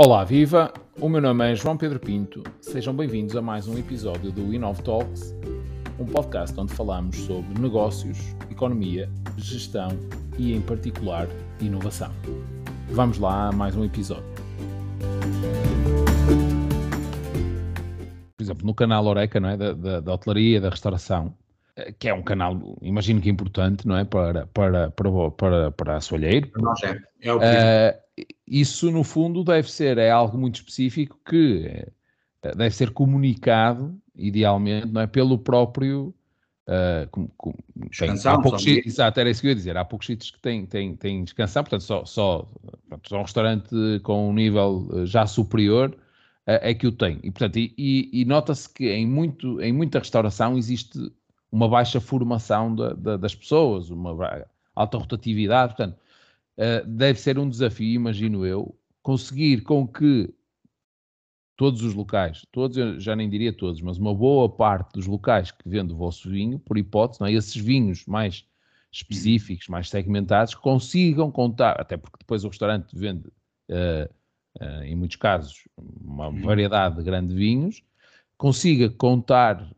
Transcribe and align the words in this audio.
Olá, 0.00 0.22
viva! 0.22 0.72
O 1.00 1.08
meu 1.08 1.20
nome 1.20 1.50
é 1.50 1.56
João 1.56 1.76
Pedro 1.76 1.98
Pinto. 1.98 2.44
Sejam 2.60 2.94
bem-vindos 2.94 3.34
a 3.34 3.42
mais 3.42 3.66
um 3.66 3.76
episódio 3.76 4.30
do 4.30 4.54
Inov 4.54 4.80
Talks, 4.80 5.34
um 5.98 6.06
podcast 6.06 6.58
onde 6.60 6.72
falamos 6.72 7.16
sobre 7.16 7.60
negócios, 7.60 8.16
economia, 8.48 9.10
gestão 9.36 9.88
e, 10.38 10.54
em 10.54 10.60
particular, 10.60 11.26
inovação. 11.60 12.12
Vamos 12.90 13.18
lá 13.18 13.48
a 13.48 13.52
mais 13.52 13.74
um 13.74 13.84
episódio. 13.84 14.22
Por 18.36 18.44
exemplo, 18.44 18.64
no 18.64 18.74
canal 18.74 19.04
Oreca, 19.04 19.40
não 19.40 19.48
é? 19.48 19.56
da, 19.56 19.72
da, 19.72 19.98
da 19.98 20.14
hotelaria, 20.14 20.60
da 20.60 20.70
restauração, 20.70 21.34
eh, 21.74 21.92
que 21.98 22.08
é 22.08 22.14
um 22.14 22.22
canal, 22.22 22.56
imagino 22.82 23.20
que 23.20 23.28
importante, 23.28 23.84
não 23.84 23.96
é? 23.96 24.04
Para, 24.04 24.46
para, 24.46 24.92
para, 24.92 25.30
para, 25.32 25.70
para 25.72 25.96
a 25.96 26.00
Soalheiro. 26.00 26.52
Nós 26.56 26.80
é. 26.84 26.96
É 27.20 27.32
o 27.32 27.40
que 27.40 27.46
Uh, 27.46 28.07
isso, 28.46 28.90
no 28.90 29.04
fundo, 29.04 29.44
deve 29.44 29.70
ser 29.70 29.98
é 29.98 30.10
algo 30.10 30.38
muito 30.38 30.56
específico 30.56 31.18
que 31.24 31.86
eh, 32.42 32.54
deve 32.54 32.74
ser 32.74 32.90
comunicado, 32.90 33.96
idealmente, 34.16 34.86
não 34.88 35.00
é? 35.00 35.06
Pelo 35.06 35.38
próprio. 35.38 36.14
Uh, 36.68 37.08
com, 37.10 37.28
com, 37.28 37.54
tem, 37.98 38.10
há 38.10 38.38
poucos 38.38 38.62
sítios, 38.62 38.94
exato, 38.94 39.18
era 39.18 39.30
isso 39.30 39.40
que 39.40 39.46
eu 39.46 39.50
ia 39.50 39.54
dizer. 39.54 39.76
Há 39.78 39.86
poucos 39.86 40.06
sítios 40.06 40.30
que 40.30 40.38
têm, 40.38 40.66
têm, 40.66 40.94
têm 40.96 41.24
descansão, 41.24 41.62
portanto, 41.62 41.80
só, 41.80 42.04
só, 42.04 42.42
portanto, 42.42 43.08
só 43.08 43.18
um 43.18 43.22
restaurante 43.22 43.70
com 44.02 44.28
um 44.28 44.34
nível 44.34 44.86
eh, 44.92 45.06
já 45.06 45.26
superior 45.26 45.90
uh, 45.92 45.96
é 46.46 46.74
que 46.74 46.86
o 46.86 46.92
tem. 46.92 47.20
E, 47.22 47.30
portanto, 47.30 47.56
e, 47.56 47.72
e, 47.78 48.20
e 48.20 48.24
nota-se 48.26 48.68
que 48.68 48.86
em, 48.90 49.06
muito, 49.06 49.62
em 49.62 49.72
muita 49.72 49.98
restauração 49.98 50.58
existe 50.58 51.10
uma 51.50 51.68
baixa 51.68 52.00
formação 52.00 52.74
da, 52.74 52.92
da, 52.92 53.16
das 53.16 53.34
pessoas, 53.34 53.88
uma 53.88 54.14
alta 54.74 54.98
rotatividade, 54.98 55.74
portanto, 55.74 55.98
Uh, 56.58 56.84
deve 56.88 57.20
ser 57.20 57.38
um 57.38 57.48
desafio, 57.48 57.94
imagino 57.94 58.44
eu, 58.44 58.76
conseguir 59.00 59.62
com 59.62 59.86
que 59.86 60.28
todos 61.56 61.82
os 61.82 61.94
locais, 61.94 62.44
todos, 62.50 62.76
eu 62.76 62.98
já 62.98 63.14
nem 63.14 63.30
diria 63.30 63.52
todos, 63.52 63.80
mas 63.80 63.96
uma 63.96 64.12
boa 64.12 64.48
parte 64.48 64.92
dos 64.92 65.06
locais 65.06 65.52
que 65.52 65.68
vendem 65.68 65.94
o 65.94 65.98
vosso 65.98 66.28
vinho, 66.28 66.58
por 66.58 66.76
hipótese, 66.76 67.20
não 67.20 67.28
é? 67.28 67.32
esses 67.32 67.54
vinhos 67.54 68.04
mais 68.06 68.44
específicos, 68.92 69.68
mais 69.68 69.88
segmentados, 69.88 70.54
consigam 70.54 71.30
contar, 71.30 71.80
até 71.80 71.96
porque 71.96 72.16
depois 72.18 72.42
o 72.44 72.48
restaurante 72.48 72.96
vende, 72.96 73.28
uh, 73.70 74.12
uh, 74.60 74.82
em 74.82 74.96
muitos 74.96 75.16
casos, 75.16 75.62
uma 75.76 76.28
variedade 76.30 77.00
grande 77.04 77.28
de 77.28 77.34
vinhos, 77.34 77.84
consiga 78.36 78.88
contar 78.88 79.68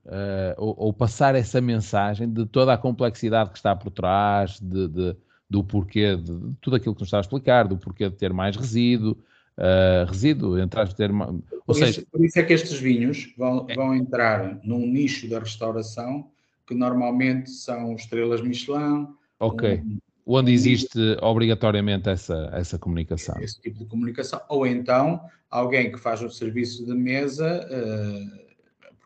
ou, 0.58 0.74
ou 0.78 0.92
passar 0.92 1.34
essa 1.34 1.62
mensagem 1.62 2.30
de 2.30 2.44
toda 2.44 2.74
a 2.74 2.78
complexidade 2.78 3.50
que 3.50 3.56
está 3.56 3.74
por 3.74 3.90
trás, 3.90 4.60
de, 4.60 4.86
de- 4.86 5.16
do 5.50 5.64
porquê 5.64 6.16
de, 6.16 6.32
tudo 6.60 6.76
aquilo 6.76 6.94
que 6.94 7.00
nos 7.00 7.08
está 7.08 7.18
a 7.18 7.20
explicar, 7.20 7.66
do 7.66 7.76
porquê 7.76 8.08
de 8.08 8.14
ter 8.14 8.32
mais 8.32 8.56
resíduo, 8.56 9.18
uh, 9.58 10.06
resíduo, 10.08 10.56
entrar 10.58 10.84
de 10.84 10.94
ter 10.94 11.12
ma- 11.12 11.26
ou 11.26 11.42
Por 11.66 11.74
seja, 11.74 11.90
isso, 11.90 12.06
por 12.10 12.24
isso 12.24 12.38
é 12.38 12.42
que 12.44 12.52
estes 12.52 12.78
vinhos 12.78 13.34
vão, 13.36 13.66
vão 13.74 13.94
entrar 13.94 14.60
num 14.62 14.86
nicho 14.86 15.28
da 15.28 15.40
restauração 15.40 16.30
que 16.66 16.74
normalmente 16.74 17.50
são 17.50 17.96
estrelas 17.96 18.40
Michelin, 18.40 19.08
ok, 19.40 19.82
um- 19.84 19.98
onde 20.24 20.52
existe 20.52 20.98
obrigatoriamente 21.20 22.08
essa, 22.08 22.48
essa 22.52 22.78
comunicação. 22.78 23.34
esse 23.40 23.60
tipo 23.60 23.80
de 23.80 23.86
comunicação. 23.86 24.40
Ou 24.48 24.64
então 24.64 25.20
alguém 25.50 25.90
que 25.90 25.98
faz 25.98 26.22
um 26.22 26.30
serviço 26.30 26.86
de 26.86 26.94
mesa, 26.94 27.66
eh, 27.68 28.49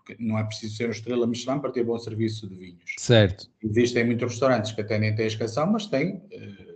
porque 0.05 0.23
não 0.23 0.39
é 0.39 0.45
preciso 0.45 0.77
ser 0.77 0.85
uma 0.85 0.93
estrela 0.93 1.27
Michelin 1.27 1.59
para 1.59 1.73
ter 1.73 1.83
bom 1.83 1.99
serviço 1.99 2.47
de 2.47 2.55
vinhos. 2.55 2.95
Certo, 2.99 3.51
Existem 3.63 4.05
muitos 4.05 4.33
restaurantes 4.33 4.73
que 4.73 4.81
até 4.83 4.99
nem 4.99 5.15
têm 5.15 5.27
escassão, 5.27 5.67
mas 5.67 5.87
têm 5.87 6.23
eh, 6.31 6.75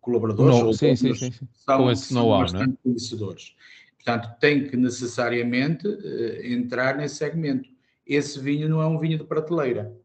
colaboradores 0.00 0.58
Não, 0.58 0.66
ou 0.66 0.72
sim, 0.74 0.96
sim, 0.96 1.14
sim, 1.14 1.30
sim. 1.30 1.48
são, 1.52 1.78
Com 1.78 1.90
esse 1.90 2.12
são 2.12 2.34
é? 2.34 2.38
bastante 2.40 2.76
conhecedores. 2.82 3.54
Portanto, 3.94 4.36
tem 4.40 4.66
que 4.66 4.76
necessariamente 4.76 5.86
eh, 5.86 6.52
entrar 6.52 6.96
nesse 6.96 7.16
segmento. 7.16 7.70
Esse 8.04 8.40
vinho 8.40 8.68
não 8.68 8.82
é 8.82 8.86
um 8.86 8.98
vinho 8.98 9.18
de 9.18 9.24
prateleira. 9.24 9.96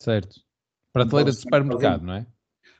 certo. 0.00 0.40
Prateleira 0.92 1.30
de 1.30 1.36
supermercado, 1.36 2.02
não 2.02 2.14
é? 2.14 2.26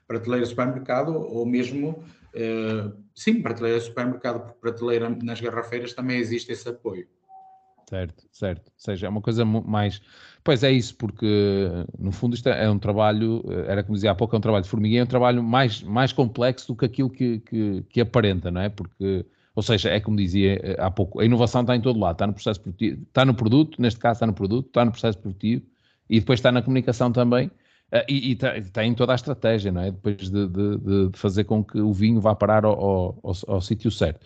Prateleira 0.08 0.44
de 0.44 0.50
supermercado 0.50 1.14
ou 1.14 1.46
mesmo, 1.46 2.04
eh, 2.34 2.92
sim, 3.14 3.40
prateleira 3.40 3.78
de 3.78 3.84
supermercado, 3.84 4.40
porque 4.40 4.58
prateleira 4.60 5.08
nas 5.08 5.40
garrafeiras 5.40 5.94
também 5.94 6.18
existe 6.18 6.50
esse 6.50 6.68
apoio. 6.68 7.08
Certo, 7.88 8.24
certo. 8.32 8.68
Ou 8.68 8.72
seja, 8.78 9.06
é 9.06 9.08
uma 9.10 9.20
coisa 9.20 9.44
mais. 9.44 10.00
Pois 10.42 10.62
é 10.62 10.70
isso, 10.72 10.96
porque 10.96 11.26
no 11.98 12.10
fundo 12.10 12.34
isto 12.34 12.48
é 12.48 12.64
é 12.64 12.70
um 12.70 12.78
trabalho, 12.78 13.42
eh, 13.48 13.70
era 13.72 13.82
como 13.82 13.94
dizia 13.94 14.10
há 14.12 14.14
pouco, 14.14 14.34
é 14.34 14.38
um 14.38 14.40
trabalho 14.40 14.64
de 14.64 14.70
formiguinha, 14.70 15.00
é 15.02 15.04
um 15.04 15.06
trabalho 15.06 15.42
mais, 15.42 15.82
mais 15.82 16.12
complexo 16.12 16.68
do 16.68 16.76
que 16.76 16.84
aquilo 16.86 17.10
que, 17.10 17.40
que, 17.40 17.82
que 17.90 18.00
aparenta, 18.00 18.50
não 18.50 18.60
é? 18.62 18.68
Porque, 18.70 19.26
ou 19.54 19.62
seja, 19.62 19.90
é 19.90 20.00
como 20.00 20.16
dizia 20.16 20.54
eh, 20.62 20.76
há 20.78 20.90
pouco, 20.90 21.20
a 21.20 21.24
inovação 21.24 21.60
está 21.62 21.76
em 21.76 21.80
todo 21.82 21.98
lado, 21.98 22.14
está 22.14 22.26
no 22.26 22.32
processo 22.32 22.60
produtivo, 22.60 23.02
está 23.02 23.24
no 23.24 23.34
produto, 23.34 23.80
neste 23.82 24.00
caso 24.00 24.16
está 24.16 24.26
no 24.26 24.34
produto, 24.34 24.66
está 24.68 24.84
no 24.84 24.90
processo 24.92 25.18
produtivo 25.18 25.62
e 26.08 26.18
depois 26.20 26.38
está 26.38 26.50
na 26.52 26.62
comunicação 26.62 27.12
também. 27.12 27.50
eh, 27.90 28.06
E, 28.08 28.30
e 28.30 28.32
está, 28.32 28.56
está 28.56 28.84
em 28.84 28.94
toda 28.94 29.12
a 29.12 29.14
estratégia, 29.16 29.70
não 29.70 29.82
é? 29.82 29.90
Depois 29.90 30.16
de, 30.30 30.48
de- 30.48 30.78
de- 30.78 31.08
de 31.10 31.18
fazer 31.18 31.44
com 31.44 31.62
que 31.62 31.78
o 31.80 31.92
vinho 31.92 32.20
vá 32.20 32.34
parar 32.34 32.64
ao, 32.64 32.72
ao, 32.82 33.18
ao- 33.22 33.54
ao 33.54 33.60
sítio 33.60 33.90
certo. 33.90 34.24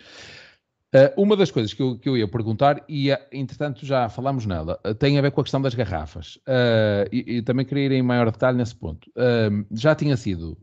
Uh, 0.94 1.20
uma 1.20 1.36
das 1.36 1.50
coisas 1.50 1.74
que 1.74 1.82
eu, 1.82 1.98
que 1.98 2.08
eu 2.08 2.16
ia 2.16 2.28
perguntar, 2.28 2.82
e 2.88 3.12
uh, 3.12 3.18
entretanto 3.32 3.84
já 3.84 4.08
falámos 4.08 4.46
nela, 4.46 4.80
uh, 4.86 4.94
tem 4.94 5.18
a 5.18 5.22
ver 5.22 5.30
com 5.32 5.40
a 5.40 5.44
questão 5.44 5.60
das 5.60 5.74
garrafas. 5.74 6.36
Uh, 6.36 7.06
e, 7.12 7.36
e 7.36 7.42
também 7.42 7.66
queria 7.66 7.86
ir 7.86 7.92
em 7.92 8.02
maior 8.02 8.30
detalhe 8.30 8.56
nesse 8.56 8.74
ponto. 8.74 9.10
Uh, 9.10 9.66
já 9.72 9.94
tinha 9.94 10.16
sido 10.16 10.56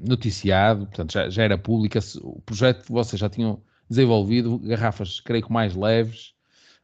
noticiado, 0.00 0.86
portanto 0.86 1.12
já, 1.12 1.28
já 1.28 1.42
era 1.42 1.58
pública, 1.58 2.00
se- 2.00 2.20
o 2.22 2.40
projeto 2.46 2.84
que 2.84 2.92
vocês 2.92 3.18
já 3.18 3.28
tinham 3.28 3.60
desenvolvido, 3.88 4.60
garrafas, 4.60 5.18
creio 5.18 5.44
que 5.44 5.52
mais 5.52 5.74
leves 5.74 6.34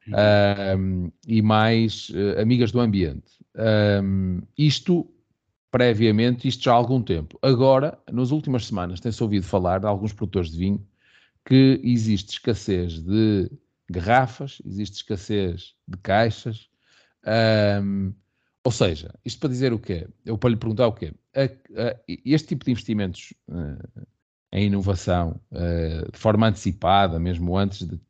uh, 0.08 1.12
e 1.26 1.40
mais 1.40 2.10
amigas 2.42 2.72
do 2.72 2.80
ambiente. 2.80 3.38
Um, 4.02 4.42
isto 4.58 5.08
previamente, 5.70 6.48
isto 6.48 6.64
já 6.64 6.72
há 6.72 6.74
algum 6.74 7.00
tempo. 7.00 7.38
Agora, 7.40 7.96
nas 8.12 8.32
últimas 8.32 8.66
semanas, 8.66 8.98
tem-se 8.98 9.22
ouvido 9.22 9.46
falar 9.46 9.78
de 9.78 9.86
alguns 9.86 10.12
produtores 10.12 10.50
de 10.50 10.58
vinho 10.58 10.84
que 11.46 11.80
existe 11.84 12.32
escassez 12.34 13.00
de 13.02 13.50
garrafas, 13.90 14.62
existe 14.66 14.96
escassez 14.96 15.76
de 15.88 15.98
caixas. 15.98 16.70
ahm, 17.24 18.12
ou 18.64 18.72
seja, 18.72 19.14
isto 19.24 19.40
para 19.40 19.50
dizer 19.50 19.72
o 19.74 19.80
quê? 19.80 20.08
Eu 20.26 20.38
para 20.38 20.50
lhe 20.50 20.56
perguntar 20.58 20.88
o 20.88 20.94
quê? 20.94 21.14
A- 21.36 21.44
a- 21.82 21.96
este 22.26 22.48
tipo 22.48 22.64
de 22.66 22.72
investimentos 22.72 23.34
eh, 23.50 24.06
em 24.52 24.66
inovação, 24.68 25.40
eh, 25.52 26.06
de 26.12 26.18
forma 26.18 26.48
antecipada, 26.48 27.18
mesmo 27.20 27.56
antes 27.58 27.86
de, 27.86 28.00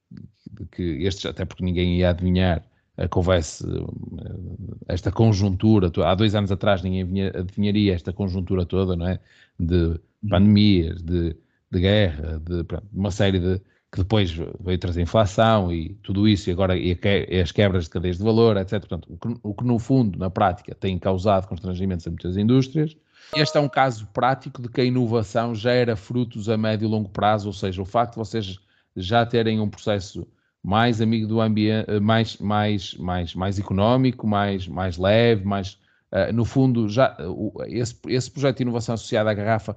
de 0.53 0.67
que 0.71 0.83
estes, 1.05 1.27
até 1.27 1.45
porque 1.45 1.65
ninguém 1.65 1.99
ia 1.99 2.11
adivinhar 2.11 2.65
a 2.97 3.09
que 3.09 3.19
houvesse 3.19 3.65
eh, 3.67 4.85
esta 4.89 5.13
conjuntura, 5.13 5.91
há 6.05 6.15
dois 6.15 6.35
anos 6.35 6.51
atrás 6.53 6.83
ninguém 6.83 7.05
vinha- 7.05 7.31
adivinharia 7.35 7.95
esta 7.95 8.13
conjuntura 8.13 8.65
toda, 8.67 8.97
não 8.97 9.09
é? 9.09 9.21
De 9.59 10.01
pandemias, 10.29 11.03
de, 11.03 11.37
de 11.77 11.83
guerra, 11.83 12.41
de 12.41 12.65
pronto, 12.65 12.87
uma 12.93 13.11
série 13.11 13.39
de 13.39 13.61
que 13.93 13.99
depois 14.03 14.31
veio 14.61 14.79
trazer 14.79 15.01
inflação 15.03 15.73
e 15.73 15.95
tudo 16.03 16.27
isso, 16.29 16.51
e 16.51 16.53
agora 16.53 16.77
e 16.77 16.99
as 17.41 17.53
quebras 17.53 17.85
de 17.85 17.91
cadeias 17.91 18.19
de 18.19 18.25
valor, 18.25 18.57
etc. 18.57 18.81
Portanto, 18.81 19.07
o 19.11 19.17
que, 19.17 19.41
o 19.43 19.55
que 19.55 19.65
no 19.65 19.79
fundo, 19.79 20.19
na 20.19 20.29
prática, 20.29 20.75
tem 20.75 20.99
causado 20.99 21.47
constrangimentos 21.47 22.07
a 22.07 22.11
muitas 22.11 22.37
indústrias. 22.37 22.97
Este 23.35 23.57
é 23.57 23.61
um 23.61 23.69
caso 23.69 24.07
prático 24.13 24.61
de 24.61 24.69
que 24.69 24.81
a 24.81 24.85
inovação 24.85 25.55
gera 25.55 25.97
frutos 25.97 26.49
a 26.49 26.57
médio 26.57 26.87
e 26.87 26.91
longo 26.91 27.09
prazo, 27.09 27.47
ou 27.47 27.53
seja, 27.53 27.81
o 27.81 27.85
facto 27.85 28.13
de 28.13 28.19
vocês 28.19 28.59
já 28.97 29.25
terem 29.25 29.61
um 29.61 29.69
processo 29.69 30.27
mais 30.63 31.01
amigo 31.01 31.27
do 31.29 31.41
ambiente, 31.41 32.01
mais, 32.01 32.37
mais, 32.39 32.95
mais, 32.95 33.35
mais 33.35 33.59
económico, 33.59 34.27
mais, 34.27 34.67
mais 34.67 34.97
leve, 34.99 35.45
mais, 35.45 35.79
eh, 36.11 36.33
no 36.33 36.45
fundo, 36.45 36.89
já, 36.89 37.17
o- 37.21 37.53
esse, 37.67 37.97
esse 38.09 38.31
projeto 38.31 38.57
de 38.59 38.63
inovação 38.65 38.95
associado 38.95 39.29
à 39.29 39.35
garrafa 39.35 39.77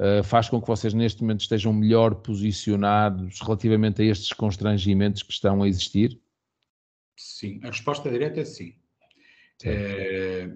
eh, 0.00 0.22
faz 0.22 0.48
com 0.48 0.60
que 0.60 0.66
vocês 0.66 0.94
neste 0.94 1.20
momento 1.22 1.42
estejam 1.42 1.72
melhor 1.72 2.14
posicionados 2.16 3.38
relativamente 3.40 4.00
a 4.00 4.04
estes 4.06 4.32
constrangimentos 4.32 5.22
que 5.22 5.32
estão 5.32 5.62
a 5.62 5.68
existir? 5.68 6.18
Sim, 7.16 7.60
a 7.62 7.66
resposta 7.66 8.10
direta 8.10 8.40
é 8.40 8.44
sim. 8.44 8.74
Eh, 9.62 10.48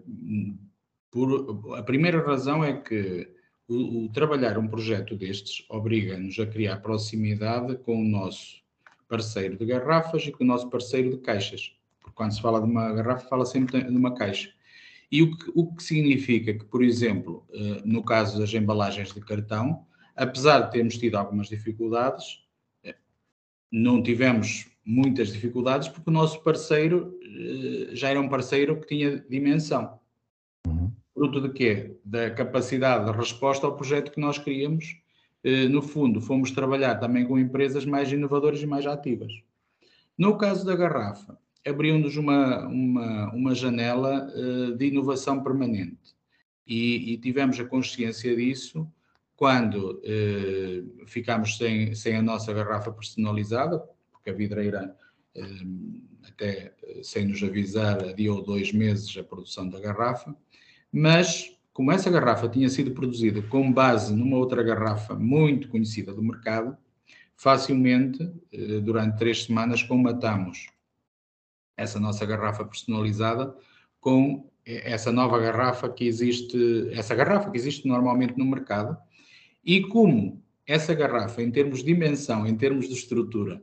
por- 1.10 1.76
a 1.76 1.82
primeira 1.82 2.24
razão 2.26 2.64
é 2.64 2.72
que 2.80 3.28
o, 3.68 4.06
o 4.06 4.08
trabalhar 4.08 4.56
um 4.58 4.66
projeto 4.66 5.14
destes 5.14 5.64
obriga-nos 5.68 6.38
a 6.38 6.46
criar 6.46 6.78
proximidade 6.78 7.76
com 7.76 8.00
o 8.00 8.04
nosso 8.04 8.62
parceiro 9.08 9.58
de 9.58 9.66
garrafas 9.66 10.22
e 10.26 10.32
com 10.32 10.42
o 10.42 10.46
nosso 10.46 10.70
parceiro 10.70 11.10
de 11.10 11.18
caixas. 11.18 11.76
Porque 12.00 12.16
quando 12.16 12.32
se 12.32 12.40
fala 12.40 12.60
de 12.60 12.66
uma 12.66 12.92
garrafa, 12.94 13.28
fala 13.28 13.44
sempre 13.44 13.82
de 13.84 13.94
uma 13.94 14.14
caixa. 14.14 14.53
E 15.14 15.22
o 15.22 15.36
que, 15.36 15.52
o 15.54 15.72
que 15.72 15.80
significa 15.80 16.52
que, 16.52 16.64
por 16.64 16.82
exemplo, 16.82 17.46
eh, 17.52 17.82
no 17.84 18.02
caso 18.02 18.36
das 18.36 18.52
embalagens 18.52 19.12
de 19.14 19.20
cartão, 19.20 19.86
apesar 20.16 20.62
de 20.62 20.72
termos 20.72 20.98
tido 20.98 21.14
algumas 21.14 21.46
dificuldades, 21.46 22.44
eh, 22.82 22.96
não 23.70 24.02
tivemos 24.02 24.66
muitas 24.84 25.32
dificuldades 25.32 25.86
porque 25.86 26.10
o 26.10 26.12
nosso 26.12 26.42
parceiro 26.42 27.16
eh, 27.22 27.94
já 27.94 28.08
era 28.08 28.20
um 28.20 28.28
parceiro 28.28 28.80
que 28.80 28.88
tinha 28.88 29.24
dimensão. 29.30 30.00
Uhum. 30.66 30.90
Fruto 31.14 31.40
de 31.40 31.50
quê? 31.50 31.96
Da 32.04 32.32
capacidade 32.32 33.04
de 33.04 33.16
resposta 33.16 33.68
ao 33.68 33.76
projeto 33.76 34.10
que 34.10 34.18
nós 34.18 34.36
queríamos 34.36 34.96
no 35.70 35.82
fundo, 35.82 36.22
fomos 36.22 36.50
trabalhar 36.52 36.94
também 36.94 37.26
com 37.26 37.38
empresas 37.38 37.84
mais 37.84 38.10
inovadoras 38.10 38.62
e 38.62 38.66
mais 38.66 38.86
ativas. 38.86 39.30
No 40.16 40.38
caso 40.38 40.64
da 40.64 40.74
garrafa, 40.74 41.38
abriu-nos 41.66 42.16
uma, 42.16 42.66
uma, 42.68 43.32
uma 43.32 43.54
janela 43.54 44.28
uh, 44.28 44.76
de 44.76 44.86
inovação 44.86 45.42
permanente. 45.42 46.14
E, 46.66 47.12
e, 47.12 47.18
tivemos 47.18 47.58
a 47.58 47.64
consciência 47.64 48.34
disso 48.34 48.90
quando 49.36 50.00
uh, 50.00 51.06
ficámos 51.06 51.56
sem, 51.56 51.94
sem 51.94 52.16
a 52.16 52.22
nossa 52.22 52.52
garrafa 52.52 52.92
personalizada, 52.92 53.82
porque 54.12 54.30
a 54.30 54.32
vidreira, 54.32 54.94
uh, 55.36 56.02
até 56.28 56.74
sem 57.02 57.26
nos 57.26 57.42
avisar, 57.42 58.02
adiou 58.04 58.42
dois 58.42 58.72
meses 58.72 59.16
a 59.16 59.24
produção 59.24 59.68
da 59.68 59.80
garrafa, 59.80 60.34
mas 60.92 61.50
como 61.72 61.90
essa 61.90 62.10
garrafa 62.10 62.48
tinha 62.48 62.68
sido 62.68 62.92
produzida 62.92 63.42
com 63.42 63.72
base 63.72 64.14
numa 64.14 64.36
outra 64.36 64.62
garrafa 64.62 65.14
muito 65.14 65.68
conhecida 65.68 66.14
do 66.14 66.22
mercado, 66.22 66.76
facilmente, 67.36 68.32
durante 68.84 69.18
três 69.18 69.42
semanas, 69.42 69.82
comatamos 69.82 70.68
essa 71.76 71.98
nossa 71.98 72.24
garrafa 72.24 72.64
personalizada 72.64 73.54
com 74.00 74.48
essa 74.66 75.12
nova 75.12 75.38
garrafa 75.38 75.88
que 75.88 76.06
existe, 76.06 76.88
essa 76.92 77.14
garrafa 77.14 77.50
que 77.50 77.56
existe 77.56 77.86
normalmente 77.86 78.36
no 78.38 78.44
mercado, 78.44 78.96
e 79.64 79.82
como 79.82 80.42
essa 80.66 80.94
garrafa, 80.94 81.42
em 81.42 81.50
termos 81.50 81.80
de 81.80 81.86
dimensão, 81.86 82.46
em 82.46 82.56
termos 82.56 82.88
de 82.88 82.94
estrutura, 82.94 83.62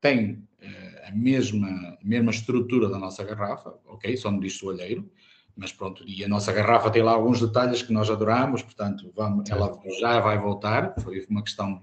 tem 0.00 0.46
eh, 0.60 1.04
a 1.08 1.12
mesma, 1.12 1.98
mesma 2.02 2.30
estrutura 2.30 2.88
da 2.88 2.98
nossa 2.98 3.24
garrafa, 3.24 3.74
ok, 3.86 4.16
só 4.16 4.30
no 4.30 4.40
lixo 4.40 4.66
olheiro, 4.66 5.10
mas 5.56 5.72
pronto, 5.72 6.04
e 6.06 6.24
a 6.24 6.28
nossa 6.28 6.52
garrafa 6.52 6.90
tem 6.90 7.02
lá 7.02 7.12
alguns 7.12 7.40
detalhes 7.40 7.82
que 7.82 7.92
nós 7.92 8.10
adoramos, 8.10 8.62
portanto, 8.62 9.10
vamos, 9.14 9.48
ela 9.48 9.80
já 9.98 10.20
vai 10.20 10.38
voltar, 10.38 10.94
foi 11.00 11.24
uma 11.30 11.42
questão 11.42 11.82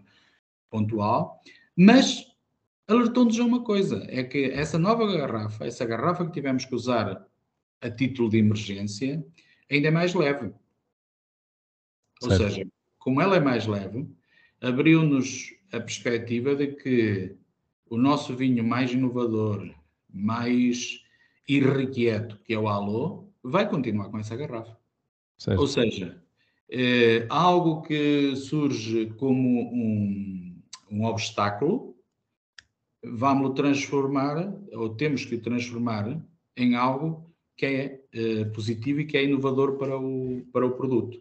pontual, 0.70 1.42
mas 1.76 2.31
alertou-nos 2.92 3.40
a 3.40 3.44
uma 3.44 3.64
coisa, 3.64 4.06
é 4.10 4.24
que 4.24 4.46
essa 4.46 4.78
nova 4.78 5.06
garrafa, 5.06 5.66
essa 5.66 5.86
garrafa 5.86 6.26
que 6.26 6.34
tivemos 6.34 6.66
que 6.66 6.76
usar 6.76 7.26
a 7.82 7.90
título 7.90 8.30
de 8.30 8.38
emergência, 8.38 9.26
ainda 9.70 9.88
é 9.88 9.92
mais 9.92 10.14
leve. 10.14 10.54
Ou 12.22 12.30
certo. 12.30 12.44
seja, 12.44 12.68
como 13.00 13.22
ela 13.22 13.38
é 13.38 13.40
mais 13.40 13.66
leve, 13.66 14.08
abriu-nos 14.60 15.56
a 15.72 15.80
perspectiva 15.80 16.56
de 16.56 16.68
que 16.68 17.36
o 17.90 17.98
nosso 17.98 18.36
vinho 18.36 18.64
mais 18.64 18.92
inovador, 18.92 19.74
mais 20.10 21.02
irrequieto, 21.48 22.38
que 22.44 22.54
é 22.54 22.60
o 22.60 22.68
Alô, 22.68 23.28
vai 23.44 23.68
continuar 23.68 24.10
com 24.10 24.20
essa 24.20 24.36
garrafa. 24.36 24.78
Certo. 25.38 25.60
Ou 25.60 25.68
seja, 25.68 26.22
é 26.70 27.26
algo 27.30 27.82
que 27.82 28.36
surge 28.36 29.08
como 29.18 29.62
um, 29.74 30.62
um 30.92 31.06
obstáculo, 31.06 31.91
vamos-lo 33.04 33.54
transformar, 33.54 34.54
ou 34.74 34.90
temos 34.90 35.26
que 35.26 35.38
transformar 35.38 36.22
em 36.56 36.76
algo 36.76 37.32
que 37.58 37.66
é, 37.66 38.02
é 38.14 38.46
positivo 38.46 39.02
e 39.02 39.06
que 39.06 39.18
é 39.18 39.24
inovador 39.24 39.78
para 39.78 39.98
o, 39.98 40.44
para 40.52 40.66
o 40.66 40.72
produto. 40.72 41.20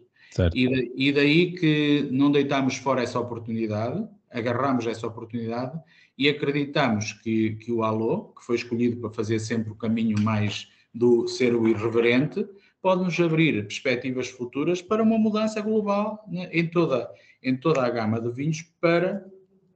E, 0.55 0.93
e, 0.95 1.11
daí 1.11 1.51
que 1.53 2.07
não 2.11 2.31
deitamos 2.31 2.77
fora 2.77 3.03
essa 3.03 3.19
oportunidade, 3.19 4.07
agarramos 4.31 4.87
essa 4.87 5.05
oportunidade 5.05 5.77
e 6.17 6.29
acreditamos 6.29 7.13
que, 7.13 7.55
que 7.55 7.71
o 7.71 7.83
Alô, 7.83 8.33
que 8.37 8.45
foi 8.45 8.55
escolhido 8.55 8.97
para 8.97 9.09
fazer 9.09 9.39
sempre 9.39 9.71
o 9.71 9.75
caminho 9.75 10.19
mais 10.21 10.69
do 10.93 11.27
ser 11.27 11.53
o 11.53 11.67
irreverente, 11.67 12.47
pode-nos 12.81 13.19
abrir 13.19 13.61
perspectivas 13.63 14.29
futuras 14.29 14.81
para 14.81 15.03
uma 15.03 15.17
mudança 15.17 15.59
global 15.61 16.23
né, 16.27 16.49
em, 16.51 16.65
toda, 16.67 17.09
em 17.43 17.55
toda 17.55 17.85
a 17.85 17.89
gama 17.89 18.19
de 18.19 18.31
vinhos 18.31 18.61
para 18.79 19.25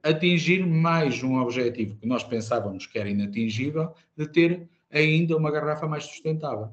atingir 0.06 0.64
mais 0.64 1.22
um 1.22 1.38
objetivo 1.38 1.96
que 1.96 2.06
nós 2.06 2.22
pensávamos 2.22 2.86
que 2.86 2.98
era 2.98 3.10
inatingível, 3.10 3.92
de 4.16 4.28
ter 4.28 4.68
ainda 4.90 5.36
uma 5.36 5.50
garrafa 5.50 5.86
mais 5.86 6.04
sustentável. 6.04 6.70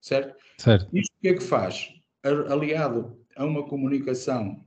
Certo? 0.00 0.34
certo. 0.56 0.88
Isto 0.96 1.14
o 1.14 1.20
que 1.20 1.28
é 1.28 1.34
que 1.34 1.42
faz? 1.42 1.92
Aliado 2.50 3.16
a 3.36 3.44
uma 3.44 3.62
comunicação, 3.64 4.64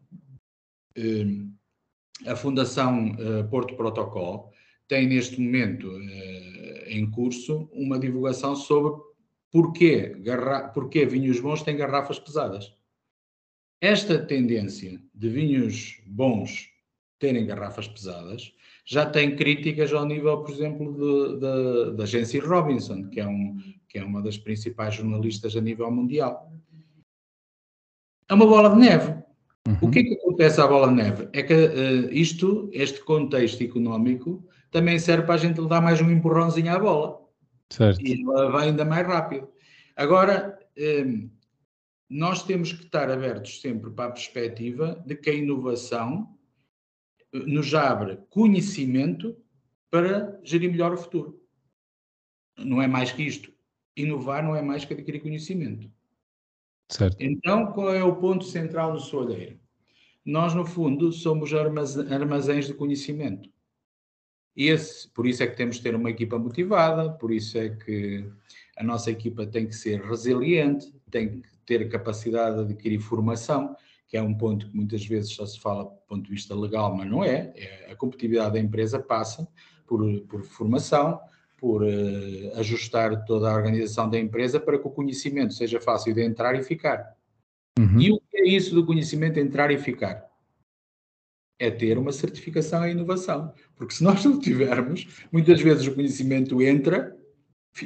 eh, 0.96 1.26
a 2.26 2.36
Fundação 2.36 3.16
eh, 3.20 3.44
Porto 3.44 3.76
Protocolo 3.76 4.50
tem 4.88 5.08
neste 5.08 5.42
momento 5.42 5.92
eh, 5.92 6.86
em 6.90 7.10
curso 7.10 7.70
uma 7.74 8.00
divulgação 8.00 8.56
sobre 8.56 9.02
porquê, 9.52 10.16
garra 10.20 10.70
porquê 10.70 11.06
vinhos 11.06 11.40
bons 11.40 11.64
têm 11.64 11.76
garrafas 11.76 12.20
pesadas. 12.20 12.74
Esta 13.82 14.18
tendência 14.20 15.02
de 15.14 15.30
vinhos 15.30 16.02
bons 16.06 16.75
terem 17.20 17.46
garrafas 17.46 17.88
pesadas 17.88 18.54
já 18.86 19.06
tem 19.06 19.36
críticas 19.36 19.92
ao 19.92 20.06
nível, 20.06 20.44
por 20.44 20.52
exemplo, 20.52 21.40
da 21.96 22.04
agência 22.04 22.46
Robinson, 22.46 23.10
que 23.10 23.20
é, 23.20 23.28
um, 23.28 23.58
que 23.90 23.98
é 23.98 24.04
uma 24.04 24.22
das 24.22 24.38
principais 24.38 24.94
jornalistas 24.94 25.56
a 25.56 25.62
nível 25.62 25.90
mundial. 25.90 26.52
É 28.30 28.34
uma 28.34 28.46
bola 28.46 28.70
de 28.70 28.78
neve. 28.78 29.12
Uhum. 29.68 29.78
O 29.82 29.90
que 29.90 30.00
é 30.00 30.04
que 30.04 30.14
acontece 30.14 30.62
à 30.62 30.68
bola 30.68 30.90
de 30.90 30.94
neve? 30.94 31.28
É 31.34 31.42
que 31.42 31.54
uh, 31.54 32.14
isto, 32.14 32.70
este 32.72 33.04
contexto 33.04 33.64
económico, 33.64 34.48
também 34.70 35.00
serve 35.00 35.26
para 35.26 35.36
a 35.36 35.40
gente 35.40 35.60
dar 35.68 35.82
mais 35.82 36.00
um 36.00 36.12
empurrãozinho 36.12 36.72
à 36.72 36.78
bola. 36.78 37.20
Certo. 37.72 38.00
E 38.02 38.22
ela 38.22 38.52
vai 38.52 38.68
ainda 38.68 38.86
mais 38.86 39.08
rápido. 39.08 39.50
Agora, 39.96 40.60
hum, 40.78 41.30
nós 42.08 42.44
temos 42.44 42.72
que 42.72 42.84
estar 42.84 43.10
abertos 43.10 43.62
sempre 43.62 43.90
para 43.90 44.06
a 44.06 44.12
perspectiva 44.12 45.02
de 45.06 45.16
que 45.16 45.32
a 45.32 45.34
inovação 45.34 46.30
eh, 46.30 46.45
nos 47.46 47.74
abre 47.74 48.20
conhecimento 48.30 49.36
para 49.90 50.40
gerir 50.44 50.72
melhor 50.72 50.94
o 50.94 50.98
futuro. 50.98 51.42
Não 52.58 52.82
é 52.82 52.88
mais 52.88 53.12
que 53.12 53.24
isto. 53.24 53.52
Inovar 53.96 54.44
não 54.44 54.56
é 54.56 54.62
mais 54.62 54.86
que 54.86 54.94
adquirir 54.94 55.22
conhecimento. 55.22 55.90
Certo. 56.90 57.18
Então, 57.20 57.72
qual 57.72 57.94
é 57.94 58.04
o 58.04 58.16
ponto 58.16 58.46
central 58.46 58.94
do 58.94 59.00
Soalheiro? 59.00 59.60
Nós, 60.24 60.54
no 60.54 60.66
fundo, 60.66 61.12
somos 61.12 61.52
armazéns 61.54 62.68
de 62.68 62.74
conhecimento. 62.74 63.50
Esse, 64.56 65.08
por 65.10 65.28
isso 65.28 65.44
é 65.44 65.48
que 65.48 65.58
temos 65.58 65.78
de 65.78 65.84
ter 65.84 65.96
uma 65.96 66.10
equipa 66.10 66.40
motivada, 66.40 67.12
por 67.12 67.32
isso 67.32 67.58
é 67.58 67.70
que 67.70 68.26
a 68.78 68.84
nossa 68.84 69.12
equipa 69.12 69.46
tem 69.46 69.68
que 69.68 69.76
ser 69.76 70.02
resiliente, 70.02 70.94
tem 71.12 71.42
que 71.42 71.50
ter 71.66 71.90
capacidade 71.90 72.56
de 72.56 72.62
adquirir 72.74 73.00
formação, 73.00 73.76
que 74.16 74.20
é 74.20 74.22
um 74.22 74.34
ponto 74.34 74.70
que 74.70 74.76
muitas 74.78 75.06
vezes 75.06 75.34
só 75.34 75.46
se 75.46 75.60
fala 75.60 75.84
do 75.84 75.92
ponto 76.08 76.24
de 76.24 76.30
vista 76.30 76.56
legal, 76.56 76.96
mas 76.96 77.10
não 77.10 77.22
é. 77.22 77.52
é 77.58 77.92
a 77.92 77.96
competitividade 77.98 78.54
da 78.54 78.60
empresa 78.62 78.98
passa 78.98 79.46
por, 79.86 80.22
por 80.22 80.42
formação, 80.42 81.20
por 81.58 81.84
uh, 81.84 82.58
ajustar 82.58 83.26
toda 83.26 83.52
a 83.52 83.54
organização 83.54 84.10
da 84.10 84.18
empresa 84.18 84.58
para 84.58 84.80
que 84.80 84.88
o 84.88 84.90
conhecimento 84.90 85.54
seja 85.54 85.82
fácil 85.82 86.14
de 86.14 86.24
entrar 86.24 86.56
e 86.56 86.64
ficar. 86.64 87.14
Uhum. 87.78 88.00
E 88.00 88.12
o 88.14 88.22
que 88.22 88.38
é 88.38 88.48
isso 88.48 88.74
do 88.74 88.86
conhecimento 88.86 89.38
entrar 89.38 89.70
e 89.70 89.78
ficar? 89.78 90.26
é 91.58 91.72
ter 91.72 91.98
uma 91.98 92.12
certificação 92.12 92.86
em 92.86 92.92
inovação. 92.92 93.54
Porque 93.78 93.94
se 93.94 94.04
nós 94.04 94.24
não 94.26 94.38
tivermos, 94.40 95.24
muitas 95.32 95.62
vezes 95.62 95.88
o 95.88 95.96
conhecimento 95.96 96.62
entra 96.62 97.16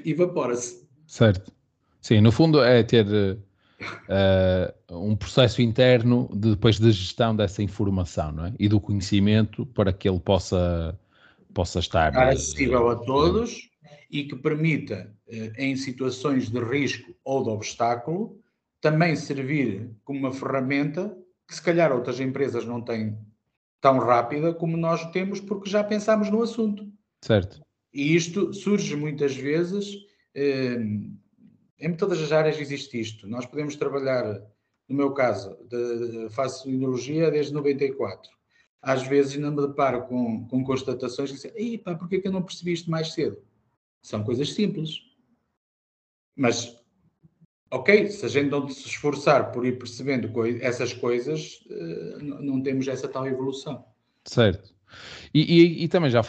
e 0.04 0.10
evapora-se. 0.12 0.88
Certo. 1.06 1.54
Sim, 2.02 2.20
no 2.22 2.32
fundo 2.32 2.64
é 2.64 2.82
ter 2.82 3.38
uh, 3.82 4.98
um 4.98 5.16
processo 5.16 5.62
interno 5.62 6.30
de, 6.34 6.52
depois 6.52 6.80
da 6.80 6.90
gestão 6.92 7.36
dessa 7.36 7.64
informação 7.64 8.32
não 8.32 8.46
é? 8.46 8.54
e 8.60 8.68
do 8.68 8.80
conhecimento 8.80 9.66
para 9.66 9.94
que 9.94 10.08
ele 10.08 10.20
possa, 10.20 10.98
possa 11.54 11.80
estar... 11.80 12.10
Estar 12.10 12.30
acessível 12.30 12.90
a 12.90 12.96
todos 12.96 13.70
e 14.12 14.24
que 14.24 14.36
permita, 14.36 15.14
uh, 15.28 15.52
em 15.58 15.76
situações 15.76 16.50
de 16.50 16.60
risco 16.60 17.16
ou 17.24 17.44
de 17.44 17.50
obstáculo, 17.50 18.40
também 18.82 19.16
servir 19.16 19.92
como 20.04 20.20
uma 20.20 20.32
ferramenta 20.32 21.16
que 21.48 21.56
se 21.56 21.62
calhar 21.62 21.92
outras 21.92 22.20
empresas 22.20 22.66
não 22.66 22.82
têm 22.82 23.18
tão 23.82 23.98
rápida 23.98 24.54
como 24.54 24.78
nós 24.78 25.10
temos, 25.12 25.40
porque 25.40 25.70
já 25.70 25.84
pensámos 25.84 26.30
no 26.30 26.44
assunto. 26.44 26.88
Certo. 27.22 27.62
E 27.94 28.16
isto 28.16 28.54
surge 28.54 28.96
muitas 28.96 29.36
vezes, 29.36 29.96
eh, 30.36 30.78
em 31.80 31.94
todas 31.94 32.22
as 32.22 32.32
áreas 32.32 32.60
existe 32.60 33.00
isto. 33.00 33.28
Nós 33.28 33.46
podemos 33.46 33.76
trabalhar, 33.76 34.42
no 34.88 34.96
meu 34.96 35.14
caso, 35.14 35.58
de, 35.68 36.12
de, 36.12 36.30
faço 36.30 36.70
imunologia 36.70 37.32
desde 37.32 37.54
94. 37.54 38.30
Às 38.82 39.04
vezes 39.04 39.36
ainda 39.36 39.52
me 39.52 39.68
deparo 39.68 40.04
com, 40.08 40.48
com 40.48 40.64
constatações 40.64 41.30
que 41.30 41.36
dizem, 41.36 41.52
ei 41.56 41.78
pá, 41.78 41.96
porquê 41.96 42.20
que 42.20 42.28
eu 42.28 42.32
não 42.32 42.44
percebi 42.44 42.74
isto 42.74 42.90
mais 42.90 43.14
cedo? 43.14 43.42
São 44.02 44.24
coisas 44.24 44.54
simples. 44.54 45.02
Mas 46.36 46.80
ok, 47.72 48.10
se 48.10 48.26
a 48.26 48.30
gente 48.30 48.50
não 48.50 48.68
se 48.68 48.88
esforçar 48.88 49.52
por 49.52 49.66
ir 49.66 49.78
percebendo 49.78 50.32
essas 50.62 50.94
coisas, 50.94 51.64
eh, 51.70 52.18
não 52.22 52.62
temos 52.62 52.88
essa 52.88 53.08
tal 53.08 53.28
evolução. 53.28 53.86
Certo. 54.26 54.74
E, 55.34 55.42
e, 55.42 55.84
e, 55.84 55.88
também 55.88 56.10
já, 56.10 56.22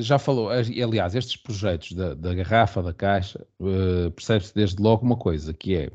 já 0.00 0.18
falou, 0.18 0.50
aliás, 0.50 1.14
estes 1.14 1.36
projetos 1.36 1.92
da, 1.92 2.14
da 2.14 2.34
garrafa, 2.34 2.82
da 2.82 2.92
caixa, 2.92 3.46
uh, 3.58 4.10
percebe-se 4.10 4.54
desde 4.54 4.82
logo 4.82 5.04
uma 5.04 5.16
coisa, 5.16 5.54
que 5.54 5.76
é 5.76 5.90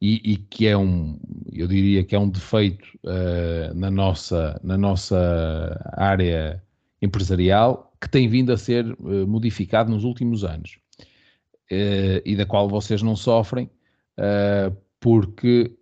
e, 0.00 0.32
e, 0.32 0.36
que 0.36 0.66
é 0.66 0.76
um, 0.76 1.18
eu 1.52 1.66
diria 1.66 2.04
que 2.04 2.14
é 2.14 2.18
um 2.18 2.28
defeito 2.28 2.86
uh, 3.04 3.74
na, 3.74 3.90
nossa, 3.90 4.60
na 4.62 4.76
nossa 4.76 5.80
área 5.96 6.62
empresarial 7.00 7.90
que 8.00 8.08
tem 8.08 8.28
vindo 8.28 8.52
a 8.52 8.58
ser 8.58 8.86
uh, 8.92 9.26
modificado 9.26 9.90
nos 9.90 10.04
últimos 10.04 10.44
anos 10.44 10.78
e 12.24 12.36
da 12.36 12.46
qual 12.46 12.68
vocês 12.68 13.02
não 13.02 13.16
sofrem 13.16 13.68
porque 15.00 15.76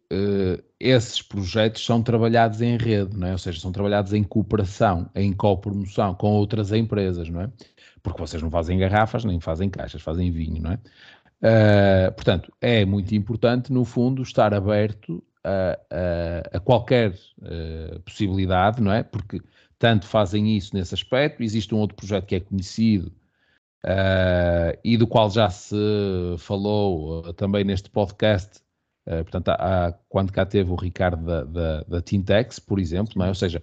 esses 0.85 1.23
projetos 1.23 1.85
são 1.85 2.03
trabalhados 2.03 2.61
em 2.61 2.77
rede, 2.77 3.17
não 3.17 3.29
é? 3.29 3.33
ou 3.33 3.39
seja, 3.39 3.59
são 3.59 3.73
trabalhados 3.73 4.13
em 4.13 4.23
cooperação, 4.23 5.09
em 5.15 5.33
copromoção 5.33 6.15
com 6.15 6.33
outras 6.33 6.73
empresas, 6.73 7.31
não 7.31 7.41
é? 7.41 7.51
Porque 8.03 8.21
vocês 8.21 8.43
não 8.43 8.51
fazem 8.51 8.79
garrafas 8.79 9.25
nem 9.25 9.41
fazem 9.41 9.71
caixas, 9.71 10.03
fazem 10.03 10.31
vinho, 10.31 10.63
não 10.63 10.73
é? 10.73 10.79
Uh, 11.45 12.13
portanto, 12.13 12.53
é 12.61 12.85
muito 12.85 13.15
importante, 13.15 13.73
no 13.73 13.85
fundo, 13.85 14.23
estar 14.23 14.53
aberto 14.53 15.25
a, 15.43 15.79
a, 16.53 16.57
a 16.57 16.61
qualquer 16.61 17.13
uh, 17.13 18.01
possibilidade, 18.01 18.83
não 18.83 18.93
é? 18.93 19.03
Porque 19.03 19.41
tanto 19.79 20.07
fazem 20.07 20.55
isso 20.55 20.75
nesse 20.75 20.95
aspecto. 20.95 21.43
Existe 21.43 21.75
um 21.75 21.79
outro 21.79 21.97
projeto 21.97 22.27
que 22.27 22.35
é 22.35 22.41
conhecido 22.41 23.09
uh, 23.85 24.79
e 24.85 24.97
do 24.99 25.07
qual 25.07 25.31
já 25.31 25.49
se 25.49 25.77
falou 26.39 27.33
também 27.35 27.65
neste 27.65 27.89
podcast. 27.89 28.64
Portanto, 29.05 29.49
há, 29.51 29.55
há, 29.89 29.93
quando 30.09 30.33
cá 30.33 30.47
teve 30.47 30.71
o 30.71 30.77
Ricardo 30.77 31.25
da, 31.25 31.45
da, 31.45 31.81
da 31.83 32.03
Tintex, 32.03 32.59
por 32.59 32.79
exemplo, 32.79 33.15
não 33.17 33.27
é? 33.27 33.29
Ou 33.29 33.35
seja, 33.35 33.63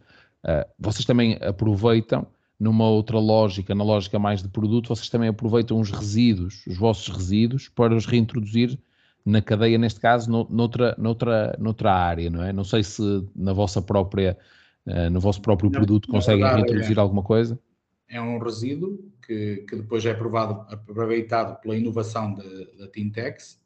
vocês 0.80 1.06
também 1.06 1.38
aproveitam 1.42 2.28
numa 2.62 2.88
outra 2.88 3.18
lógica, 3.18 3.74
na 3.74 3.84
lógica 3.84 4.20
mais 4.20 4.44
de 4.44 4.48
produto, 4.48 4.90
vocês 4.90 5.10
também 5.10 5.30
aproveitam 5.30 5.80
os 5.80 5.90
resíduos, 5.90 6.64
os 6.68 6.78
vossos 6.78 7.08
resíduos, 7.08 7.68
para 7.68 7.96
os 7.96 8.06
reintroduzir 8.06 8.78
na 9.26 9.42
cadeia, 9.42 9.80
neste 9.80 10.00
caso, 10.00 10.30
noutra, 10.30 10.96
noutra, 10.96 11.56
noutra 11.60 11.92
área, 11.92 12.30
não 12.30 12.44
é? 12.44 12.54
Não 12.54 12.64
sei 12.64 12.84
se 12.84 13.02
na 13.36 13.52
vossa 13.52 13.82
própria, 13.82 14.38
uh, 14.86 15.10
no 15.10 15.20
vosso 15.20 15.42
próprio 15.42 15.72
não, 15.72 15.80
produto 15.80 16.08
conseguem 16.08 16.42
verdade, 16.42 16.62
reintroduzir 16.62 16.98
é. 16.98 17.02
alguma 17.02 17.24
coisa. 17.24 17.60
É 18.08 18.22
um 18.22 18.38
resíduo 18.38 19.12
que, 19.26 19.66
que 19.68 19.76
depois 19.78 20.06
é 20.06 20.12
aprovado, 20.12 20.66
aproveitado 20.72 21.60
pela 21.62 21.76
inovação 21.76 22.36
da 22.78 22.88
Tintex, 22.90 23.60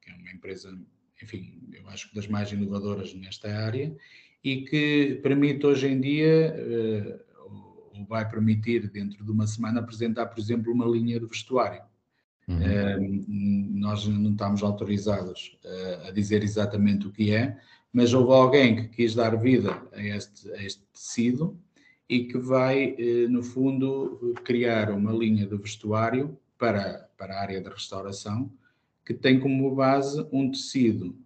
que 0.00 0.10
é 0.10 0.14
uma 0.14 0.30
empresa, 0.30 0.76
enfim, 1.22 1.60
eu 1.72 1.88
acho 1.88 2.08
que 2.08 2.14
das 2.14 2.26
mais 2.26 2.52
inovadoras 2.52 3.14
nesta 3.14 3.48
área, 3.48 3.94
e 4.42 4.62
que 4.62 5.18
permite 5.22 5.66
hoje 5.66 5.88
em 5.88 6.00
dia 6.00 6.54
uh, 6.56 8.04
vai 8.08 8.28
permitir, 8.28 8.88
dentro 8.90 9.24
de 9.24 9.30
uma 9.30 9.46
semana, 9.46 9.80
apresentar, 9.80 10.26
por 10.26 10.38
exemplo, 10.38 10.72
uma 10.72 10.86
linha 10.86 11.18
de 11.18 11.26
vestuário. 11.26 11.82
Uhum. 12.46 12.58
Uh, 12.58 13.24
nós 13.74 14.06
não 14.06 14.30
estamos 14.30 14.62
autorizados 14.62 15.58
uh, 15.64 16.08
a 16.08 16.10
dizer 16.12 16.44
exatamente 16.44 17.08
o 17.08 17.10
que 17.10 17.32
é, 17.32 17.58
mas 17.92 18.14
houve 18.14 18.32
alguém 18.32 18.76
que 18.76 18.88
quis 18.88 19.14
dar 19.14 19.36
vida 19.36 19.82
a 19.92 20.02
este, 20.02 20.52
a 20.52 20.62
este 20.62 20.82
tecido 20.92 21.58
e 22.08 22.24
que 22.24 22.38
vai, 22.38 22.94
no 23.28 23.42
fundo, 23.42 24.34
criar 24.44 24.90
uma 24.90 25.10
linha 25.12 25.44
de 25.44 25.56
vestuário 25.56 26.38
para, 26.56 27.08
para 27.18 27.34
a 27.34 27.40
área 27.40 27.60
da 27.60 27.70
restauração 27.70 28.52
que 29.06 29.14
tem 29.14 29.40
como 29.40 29.74
base 29.74 30.26
um 30.30 30.50
tecido 30.50 31.16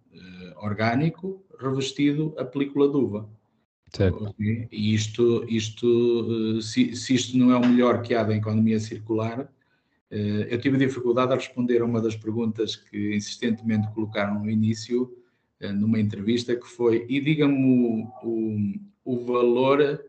orgânico 0.61 1.43
revestido 1.59 2.33
a 2.37 2.45
película 2.45 2.87
de 2.87 2.97
uva. 2.97 3.29
Certo. 3.93 4.29
Okay? 4.29 4.67
E 4.71 4.93
isto, 4.93 5.45
isto 5.49 6.57
eh, 6.57 6.61
se, 6.61 6.95
se, 6.95 7.13
isto 7.13 7.37
não 7.37 7.51
é 7.51 7.57
o 7.57 7.67
melhor 7.67 8.01
que 8.01 8.15
há 8.15 8.23
da 8.23 8.35
economia 8.35 8.79
circular, 8.79 9.51
eh, 10.09 10.47
eu 10.49 10.59
tive 10.61 10.77
dificuldade 10.77 11.33
a 11.33 11.35
responder 11.35 11.81
a 11.81 11.85
uma 11.85 12.01
das 12.01 12.15
perguntas 12.15 12.75
que 12.75 13.15
insistentemente 13.15 13.91
colocaram 13.93 14.39
no 14.39 14.49
início, 14.49 15.13
eh, 15.59 15.73
numa 15.73 15.99
entrevista, 15.99 16.55
que 16.55 16.67
foi, 16.67 17.05
e 17.09 17.19
diga-me 17.19 18.07
o, 18.23 18.27
o, 19.03 19.13
o, 19.13 19.25
valor 19.25 20.01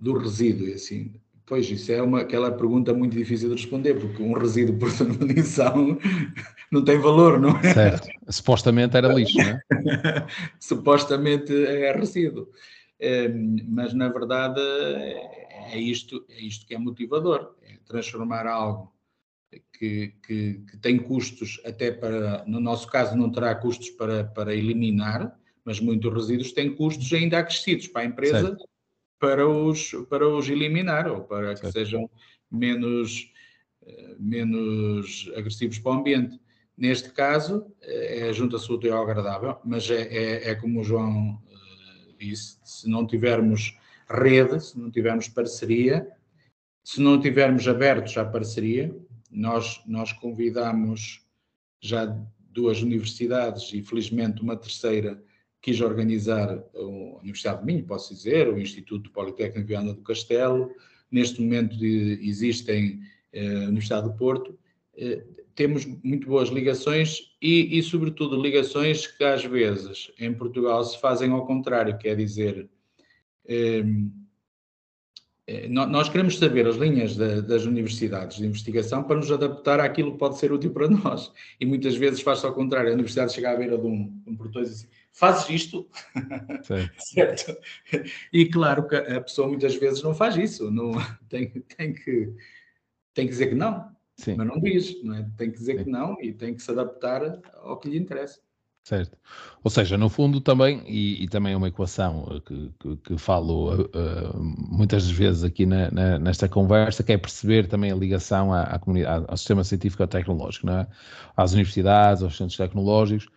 do 0.00 0.18
resíduo, 0.18 0.74
assim, 0.74 1.20
pois 1.46 1.70
isso 1.70 1.92
é 1.92 2.02
uma, 2.02 2.22
aquela 2.22 2.50
pergunta 2.50 2.92
muito 2.92 3.16
difícil 3.16 3.48
de 3.48 3.54
responder, 3.54 3.94
porque 3.94 4.22
um 4.22 4.32
resíduo 4.32 4.76
por 4.76 4.90
definição 4.90 5.96
não 6.70 6.84
tem 6.84 6.98
valor, 6.98 7.40
não 7.40 7.56
é? 7.58 7.72
Certo, 7.72 8.08
supostamente 8.28 8.96
era 8.96 9.12
lixo, 9.12 9.38
não 9.38 9.44
é? 9.44 9.60
supostamente 10.58 11.52
é 11.54 11.92
resíduo. 11.92 12.48
Ehm, 12.98 13.58
mas 13.68 13.94
na 13.94 14.08
verdade 14.08 14.60
é 14.60 15.78
isto, 15.78 16.24
é 16.28 16.40
isto 16.40 16.66
que 16.66 16.74
é 16.74 16.78
motivador, 16.78 17.54
é 17.62 17.76
transformar 17.86 18.46
algo 18.46 18.92
que, 19.72 20.14
que, 20.26 20.64
que, 20.70 20.76
tem 20.78 20.98
custos 20.98 21.60
até 21.64 21.92
para, 21.92 22.44
no 22.46 22.58
nosso 22.58 22.88
caso 22.88 23.16
não 23.16 23.30
terá 23.30 23.54
custos 23.54 23.90
para, 23.90 24.24
para 24.24 24.54
eliminar, 24.54 25.38
mas 25.64 25.78
muitos 25.78 26.12
resíduos 26.12 26.52
têm 26.52 26.74
custos 26.74 27.12
ainda 27.12 27.38
acrescidos 27.38 27.86
para 27.86 28.02
a 28.02 28.06
empresa 28.06 28.56
para 29.18 29.48
os, 29.48 29.92
para 30.08 30.28
os 30.28 30.48
eliminar 30.48 31.08
ou 31.08 31.22
para 31.22 31.54
que 31.54 31.60
certo. 31.60 31.72
sejam 31.72 32.10
menos, 32.50 33.32
eh, 33.84 34.16
menos 34.18 35.30
agressivos 35.36 35.78
para 35.78 35.92
o 35.92 35.94
ambiente. 35.94 36.40
Neste 36.76 37.10
caso, 37.10 37.66
é 37.80 38.30
junta-se 38.34 38.70
útil 38.70 38.94
ao 38.94 39.02
agradável, 39.02 39.56
mas 39.64 39.90
é, 39.90 40.02
é, 40.02 40.50
é 40.50 40.54
como 40.54 40.80
o 40.80 40.84
João 40.84 41.40
disse, 42.18 42.58
se 42.64 42.88
não 42.88 43.06
tivermos 43.06 43.78
rede, 44.08 44.60
se 44.60 44.78
não 44.78 44.90
tivermos 44.90 45.28
parceria, 45.28 46.06
se 46.84 47.00
não 47.00 47.20
tivermos 47.20 47.66
abertos 47.66 48.16
à 48.16 48.24
parceria, 48.24 48.96
nós, 49.30 49.82
nós 49.86 50.12
convidamos 50.12 51.26
já 51.80 52.06
duas 52.38 52.80
universidades 52.82 53.72
e 53.72 53.82
felizmente 53.82 54.40
uma 54.40 54.56
terceira 54.56 55.22
quis 55.66 55.80
organizar 55.80 56.62
a 56.76 56.80
Universidade 56.80 57.58
de 57.58 57.66
Minho, 57.66 57.84
posso 57.84 58.14
dizer, 58.14 58.48
o 58.48 58.56
Instituto 58.56 59.10
Politécnico 59.10 59.66
Viana 59.66 59.92
do 59.92 60.00
Castelo, 60.00 60.70
neste 61.10 61.42
momento 61.42 61.74
existem 61.84 63.00
eh, 63.32 63.64
a 63.64 63.68
Universidade 63.68 64.06
do 64.06 64.14
Porto, 64.14 64.56
eh, 64.96 65.24
temos 65.56 65.84
muito 66.04 66.28
boas 66.28 66.50
ligações 66.50 67.32
e, 67.42 67.76
e, 67.76 67.82
sobretudo, 67.82 68.40
ligações 68.40 69.08
que 69.08 69.24
às 69.24 69.44
vezes 69.44 70.12
em 70.20 70.32
Portugal 70.32 70.84
se 70.84 71.00
fazem 71.00 71.32
ao 71.32 71.44
contrário, 71.44 71.98
quer 71.98 72.14
dizer, 72.14 72.68
ehm, 73.48 74.08
eh, 75.48 75.66
nós 75.66 76.08
queremos 76.08 76.38
saber 76.38 76.68
as 76.68 76.76
linhas 76.76 77.16
da, 77.16 77.40
das 77.40 77.64
universidades 77.64 78.36
de 78.36 78.46
investigação 78.46 79.02
para 79.02 79.16
nos 79.16 79.32
adaptar 79.32 79.80
àquilo 79.80 80.12
que 80.12 80.18
pode 80.18 80.38
ser 80.38 80.52
útil 80.52 80.72
para 80.72 80.86
nós. 80.86 81.32
E 81.60 81.66
muitas 81.66 81.96
vezes 81.96 82.20
faz-se 82.20 82.46
ao 82.46 82.54
contrário, 82.54 82.90
a 82.90 82.94
universidade 82.94 83.32
chega 83.32 83.50
à 83.50 83.56
beira 83.56 83.76
de 83.76 83.84
um, 83.84 84.22
um 84.26 84.36
portão 84.36 84.62
e 84.62 84.64
assim, 84.64 84.86
fazes 85.16 85.48
isto? 85.48 85.88
certo? 86.98 87.56
E 88.32 88.46
claro 88.46 88.86
que 88.86 88.94
a 88.94 89.20
pessoa 89.20 89.48
muitas 89.48 89.74
vezes 89.74 90.02
não 90.02 90.14
faz 90.14 90.36
isso, 90.36 90.70
não, 90.70 90.92
tem, 91.28 91.48
tem, 91.76 91.92
que, 91.92 92.34
tem 93.14 93.26
que 93.26 93.32
dizer 93.32 93.48
que 93.48 93.54
não. 93.54 93.90
Sim. 94.16 94.34
Mas 94.36 94.46
não 94.46 94.60
diz, 94.60 95.02
não 95.02 95.14
é? 95.14 95.28
Tem 95.36 95.50
que 95.50 95.58
dizer 95.58 95.78
Sim. 95.78 95.84
que 95.84 95.90
não 95.90 96.16
e 96.22 96.32
tem 96.32 96.54
que 96.54 96.62
se 96.62 96.70
adaptar 96.70 97.40
ao 97.62 97.78
que 97.78 97.88
lhe 97.88 97.98
interessa. 97.98 98.40
Certo. 98.82 99.18
Ou 99.64 99.70
seja, 99.70 99.98
no 99.98 100.08
fundo 100.08 100.40
também, 100.40 100.82
e, 100.86 101.24
e 101.24 101.28
também 101.28 101.54
é 101.54 101.56
uma 101.56 101.68
equação 101.68 102.40
que, 102.46 102.72
que, 102.78 102.96
que 102.98 103.18
falo 103.18 103.74
uh, 103.74 104.38
muitas 104.38 105.10
vezes 105.10 105.42
aqui 105.42 105.66
na, 105.66 105.90
na, 105.90 106.18
nesta 106.20 106.48
conversa, 106.48 107.02
que 107.02 107.12
é 107.12 107.18
perceber 107.18 107.66
também 107.66 107.90
a 107.90 107.96
ligação 107.96 108.52
à, 108.52 108.62
à 108.62 108.78
comunidade, 108.78 109.24
ao 109.28 109.36
sistema 109.36 109.64
científico 109.64 110.04
e 110.04 110.06
tecnológico, 110.06 110.66
não 110.66 110.78
é? 110.78 110.86
às 111.36 111.52
universidades, 111.52 112.22
aos 112.22 112.36
centros 112.36 112.56
tecnológicos, 112.56 113.28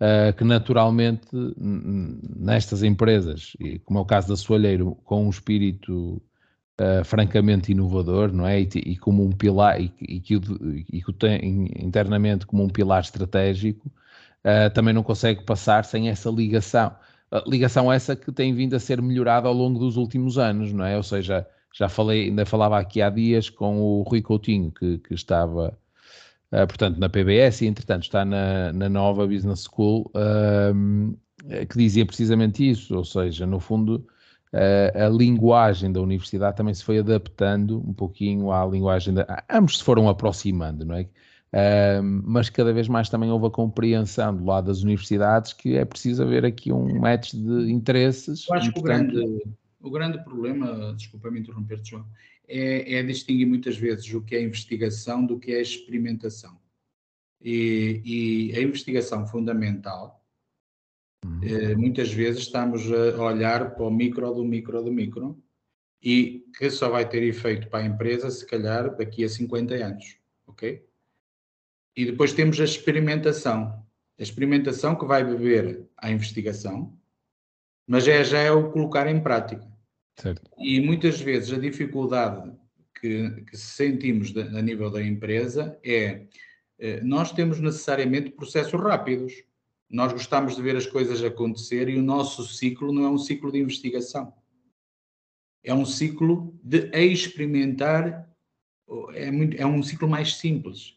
uh, 0.00 0.32
que 0.36 0.44
naturalmente 0.44 1.28
nestas 1.56 2.82
empresas, 2.82 3.52
e 3.60 3.78
como 3.80 3.98
é 3.98 4.02
o 4.02 4.06
caso 4.06 4.28
da 4.28 4.36
Soalheiro, 4.36 4.96
com 5.04 5.26
um 5.26 5.30
espírito 5.30 6.22
uh, 6.80 7.04
francamente 7.04 7.72
inovador, 7.72 8.32
não 8.32 8.46
é? 8.46 8.60
E, 8.60 8.68
e 8.74 8.96
como 8.96 9.24
um 9.24 9.32
pilar, 9.32 9.80
e, 9.80 9.92
e, 10.00 10.20
que, 10.20 10.34
e 10.92 11.02
que 11.02 11.10
o 11.10 11.12
tem 11.12 11.70
internamente 11.78 12.46
como 12.46 12.62
um 12.62 12.68
pilar 12.68 13.02
estratégico, 13.02 13.88
uh, 13.88 14.72
também 14.72 14.94
não 14.94 15.02
consegue 15.02 15.44
passar 15.44 15.84
sem 15.84 16.08
essa 16.08 16.30
ligação. 16.30 16.94
Ligação 17.44 17.92
essa 17.92 18.14
que 18.14 18.30
tem 18.30 18.54
vindo 18.54 18.76
a 18.76 18.78
ser 18.78 19.02
melhorada 19.02 19.48
ao 19.48 19.52
longo 19.52 19.80
dos 19.80 19.96
últimos 19.96 20.38
anos, 20.38 20.72
não 20.72 20.84
é? 20.84 20.96
Ou 20.96 21.02
seja, 21.02 21.44
já 21.74 21.88
falei, 21.88 22.28
ainda 22.28 22.46
falava 22.46 22.78
aqui 22.78 23.02
há 23.02 23.10
dias 23.10 23.50
com 23.50 23.78
o 23.78 24.02
Rui 24.02 24.22
Coutinho, 24.22 24.70
que, 24.70 24.98
que 24.98 25.12
estava, 25.12 25.76
uh, 26.52 26.66
portanto, 26.66 26.98
na 26.98 27.08
PBS 27.08 27.62
e, 27.62 27.66
entretanto, 27.66 28.04
está 28.04 28.24
na, 28.24 28.72
na 28.72 28.88
nova 28.88 29.26
Business 29.26 29.64
School, 29.64 30.10
uh, 30.14 31.16
que 31.66 31.78
dizia 31.78 32.04
precisamente 32.04 32.68
isso, 32.68 32.96
ou 32.96 33.04
seja, 33.04 33.46
no 33.46 33.60
fundo, 33.60 34.06
a 34.52 35.08
linguagem 35.08 35.92
da 35.92 36.00
universidade 36.00 36.56
também 36.56 36.72
se 36.72 36.82
foi 36.82 36.98
adaptando 36.98 37.78
um 37.86 37.92
pouquinho 37.92 38.50
à 38.50 38.64
linguagem 38.64 39.12
da. 39.12 39.44
Ambos 39.50 39.78
se 39.78 39.84
foram 39.84 40.08
aproximando, 40.08 40.84
não 40.84 40.94
é? 40.94 41.06
Uh, 41.56 42.02
mas 42.24 42.50
cada 42.50 42.72
vez 42.72 42.88
mais 42.88 43.08
também 43.08 43.30
houve 43.30 43.46
a 43.46 43.50
compreensão 43.50 44.36
do 44.36 44.44
lado 44.44 44.66
das 44.66 44.82
universidades 44.82 45.52
que 45.52 45.76
é 45.76 45.84
preciso 45.84 46.22
haver 46.22 46.44
aqui 46.44 46.72
um 46.72 46.98
match 46.98 47.32
de 47.32 47.70
interesses. 47.72 48.46
Eu 48.48 48.56
acho 48.56 48.72
que 48.72 48.78
o, 48.78 48.82
grande, 48.82 49.42
o 49.80 49.90
grande 49.90 50.22
problema, 50.22 50.92
desculpa-me 50.94 51.40
interromper-te, 51.40 51.90
João, 51.90 52.04
é, 52.48 52.94
é, 52.94 53.02
distinguir 53.02 53.46
muitas 53.46 53.76
vezes 53.76 54.12
o 54.12 54.22
que 54.22 54.36
é 54.36 54.42
investigação 54.42 55.24
do 55.24 55.38
que 55.38 55.52
é 55.52 55.60
experimentação. 55.60 56.58
E, 57.40 58.00
e 58.04 58.56
a 58.56 58.62
investigação 58.62 59.26
fundamental 59.26 60.24
uhum. 61.24 61.40
Eh, 61.42 61.74
muitas 61.74 62.12
vezes 62.12 62.42
estamos 62.42 62.90
a 62.90 63.22
olhar 63.22 63.74
para 63.74 63.84
o 63.84 63.90
micro 63.90 64.32
do 64.32 64.44
micro 64.44 64.82
do 64.82 64.90
micro 64.90 65.42
e 66.02 66.46
que 66.56 66.70
só 66.70 66.88
vai 66.88 67.08
ter 67.08 67.22
efeito 67.22 67.68
para 67.68 67.84
a 67.84 67.86
empresa, 67.86 68.30
se 68.30 68.46
calhar, 68.46 68.96
daqui 68.96 69.24
a 69.24 69.28
50 69.28 69.74
anos, 69.74 70.18
ok? 70.46 70.86
E 71.94 72.04
depois 72.04 72.32
temos 72.32 72.60
a 72.60 72.64
experimentação. 72.64 73.84
A 74.18 74.22
experimentação 74.22 74.94
que 74.94 75.04
vai 75.04 75.24
beber 75.24 75.86
à 75.96 76.10
investigação, 76.10 76.96
mas 77.86 78.08
é, 78.08 78.22
já 78.24 78.38
é 78.38 78.50
o 78.50 78.70
colocar 78.70 79.06
em 79.06 79.20
prática. 79.20 79.66
Certo. 80.16 80.50
E 80.58 80.80
muitas 80.80 81.20
vezes 81.20 81.52
a 81.52 81.58
dificuldade 81.58 82.50
que, 83.00 83.42
que 83.42 83.56
sentimos 83.56 84.32
de, 84.32 84.40
a 84.40 84.62
nível 84.62 84.90
da 84.90 85.02
empresa 85.02 85.78
é 85.84 86.26
eh, 86.78 87.00
nós 87.02 87.32
temos 87.32 87.60
necessariamente 87.60 88.30
processos 88.30 88.80
rápidos. 88.80 89.44
Nós 89.88 90.12
gostamos 90.12 90.56
de 90.56 90.62
ver 90.62 90.76
as 90.76 90.86
coisas 90.86 91.22
acontecer 91.22 91.88
e 91.88 91.98
o 91.98 92.02
nosso 92.02 92.44
ciclo 92.46 92.92
não 92.92 93.04
é 93.04 93.10
um 93.10 93.18
ciclo 93.18 93.52
de 93.52 93.58
investigação. 93.58 94.32
É 95.62 95.74
um 95.74 95.84
ciclo 95.84 96.58
de 96.62 96.90
experimentar, 96.94 98.28
é, 99.14 99.30
muito, 99.30 99.56
é 99.56 99.66
um 99.66 99.82
ciclo 99.82 100.08
mais 100.08 100.36
simples. 100.36 100.94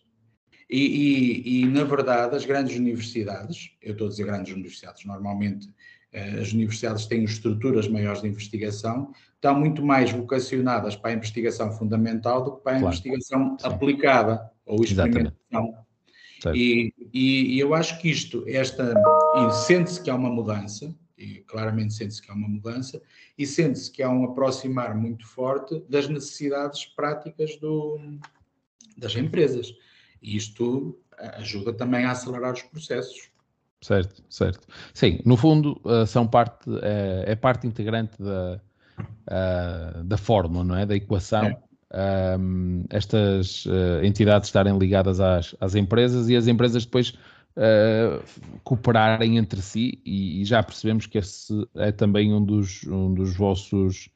E, 0.69 0.79
e, 0.79 1.61
e, 1.61 1.65
na 1.65 1.83
verdade, 1.83 2.35
as 2.35 2.45
grandes 2.45 2.77
universidades, 2.77 3.71
eu 3.81 3.93
estou 3.93 4.05
a 4.05 4.09
dizer 4.11 4.25
grandes 4.25 4.53
universidades, 4.53 5.03
normalmente 5.03 5.67
as 6.13 6.51
universidades 6.53 7.05
têm 7.05 7.23
estruturas 7.23 7.87
maiores 7.87 8.21
de 8.21 8.27
investigação, 8.27 9.13
estão 9.35 9.59
muito 9.59 9.85
mais 9.85 10.11
vocacionadas 10.11 10.95
para 10.95 11.11
a 11.11 11.13
investigação 11.13 11.71
fundamental 11.71 12.43
do 12.43 12.55
que 12.57 12.63
para 12.63 12.77
a 12.77 12.79
claro. 12.79 12.95
investigação 12.95 13.57
Sim. 13.59 13.67
aplicada 13.67 14.51
ou 14.65 14.83
experimentação. 14.83 15.75
E, 16.53 16.93
e, 17.13 17.55
e, 17.55 17.59
eu 17.59 17.73
acho 17.73 17.99
que 17.99 18.09
isto, 18.09 18.43
esta, 18.47 18.93
sente-se 19.67 20.01
que 20.01 20.09
há 20.09 20.15
uma 20.15 20.29
mudança, 20.29 20.95
e 21.17 21.39
claramente 21.39 21.93
sente-se 21.93 22.21
que 22.21 22.31
há 22.31 22.33
uma 22.33 22.47
mudança, 22.47 23.01
e 23.37 23.45
sente-se 23.45 23.91
que 23.91 24.01
há 24.01 24.09
um 24.09 24.23
aproximar 24.23 24.95
muito 24.95 25.27
forte 25.27 25.83
das 25.89 26.07
necessidades 26.07 26.85
práticas 26.85 27.57
do, 27.57 27.99
das 28.97 29.15
empresas. 29.15 29.73
E 30.21 30.37
isto 30.37 30.97
ajuda 31.35 31.73
também 31.73 32.05
a 32.05 32.11
acelerar 32.11 32.53
os 32.53 32.61
processos. 32.63 33.28
Certo, 33.81 34.21
certo. 34.29 34.67
Sim, 34.93 35.19
no 35.25 35.37
fundo 35.37 35.79
uh, 35.85 36.05
são 36.05 36.27
parte, 36.27 36.69
é, 36.81 37.31
é, 37.31 37.35
parte 37.35 37.65
integrante 37.65 38.21
da, 38.21 38.59
uh, 38.99 40.03
da 40.03 40.17
fórmula, 40.17 40.63
não 40.63 40.75
é? 40.75 40.85
Da 40.85 40.95
equação. 40.95 41.45
É. 41.91 42.37
Um, 42.37 42.83
estas 42.91 43.65
uh, 43.65 44.03
entidades 44.03 44.49
estarem 44.49 44.77
ligadas 44.77 45.19
às, 45.19 45.55
às 45.59 45.73
empresas 45.75 46.29
e 46.29 46.35
as 46.35 46.47
empresas 46.47 46.85
depois 46.85 47.13
cooperarem 48.63 49.37
entre 49.37 49.61
si 49.61 49.99
e, 50.05 50.39
e, 50.41 50.45
já 50.45 50.63
percebemos 50.63 51.07
que 51.07 51.17
esse 51.17 51.67
é 51.75 51.91
também 51.91 52.33
um 52.33 52.41
dos, 52.41 52.85
um 52.85 53.13
dos 53.13 53.35
vossos 53.35 54.07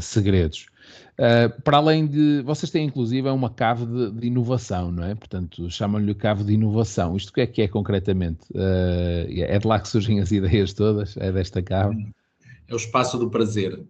segredos. 0.00 0.66
Uh, 1.14 1.62
para 1.62 1.76
além 1.76 2.06
de. 2.06 2.42
Vocês 2.42 2.70
têm 2.70 2.86
inclusive 2.86 3.28
uma 3.28 3.48
cave 3.48 3.86
de, 3.86 4.10
de 4.10 4.26
inovação, 4.26 4.90
não 4.90 5.04
é? 5.04 5.14
Portanto, 5.14 5.70
chamam-lhe 5.70 6.12
cave 6.12 6.42
de 6.42 6.54
inovação. 6.54 7.16
Isto 7.16 7.28
o 7.28 7.32
que 7.32 7.40
é 7.40 7.46
que 7.46 7.62
é 7.62 7.68
concretamente? 7.68 8.40
Uh, 8.50 9.26
é 9.30 9.56
de 9.56 9.66
lá 9.66 9.78
que 9.78 9.88
surgem 9.88 10.20
as 10.20 10.30
ideias 10.32 10.72
todas? 10.72 11.16
É 11.16 11.30
desta 11.30 11.62
cave? 11.62 12.12
É 12.66 12.74
o 12.74 12.76
espaço 12.76 13.16
do 13.16 13.30
prazer. 13.30 13.80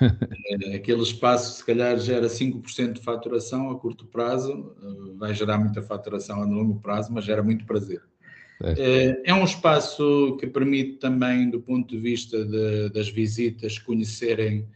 é, 0.00 0.74
aquele 0.74 1.02
espaço, 1.02 1.58
se 1.58 1.64
calhar, 1.64 1.96
gera 1.98 2.26
5% 2.26 2.94
de 2.94 3.00
faturação 3.00 3.70
a 3.70 3.78
curto 3.78 4.04
prazo, 4.06 4.74
vai 5.16 5.32
gerar 5.34 5.58
muita 5.58 5.80
faturação 5.80 6.42
a 6.42 6.44
longo 6.44 6.80
prazo, 6.80 7.12
mas 7.12 7.24
gera 7.24 7.42
muito 7.42 7.64
prazer. 7.64 8.02
É. 8.62 9.30
é 9.30 9.34
um 9.34 9.44
espaço 9.44 10.36
que 10.40 10.46
permite 10.46 10.98
também, 10.98 11.48
do 11.48 11.60
ponto 11.60 11.88
de 11.94 11.98
vista 11.98 12.44
de, 12.44 12.88
das 12.90 13.08
visitas, 13.08 13.78
conhecerem 13.78 14.66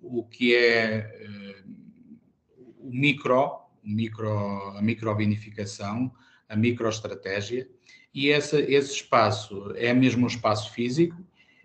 o 0.00 0.24
que 0.24 0.54
é 0.54 1.64
uh, 1.66 2.88
o 2.88 2.90
micro, 2.90 3.60
micro, 3.82 4.30
a 4.76 4.82
microvinificação, 4.82 6.12
a 6.48 6.56
microestratégia, 6.56 7.68
e 8.12 8.30
essa, 8.30 8.60
esse 8.60 8.94
espaço 8.94 9.72
é 9.76 9.92
mesmo 9.94 10.24
um 10.24 10.28
espaço 10.28 10.72
físico, 10.72 11.16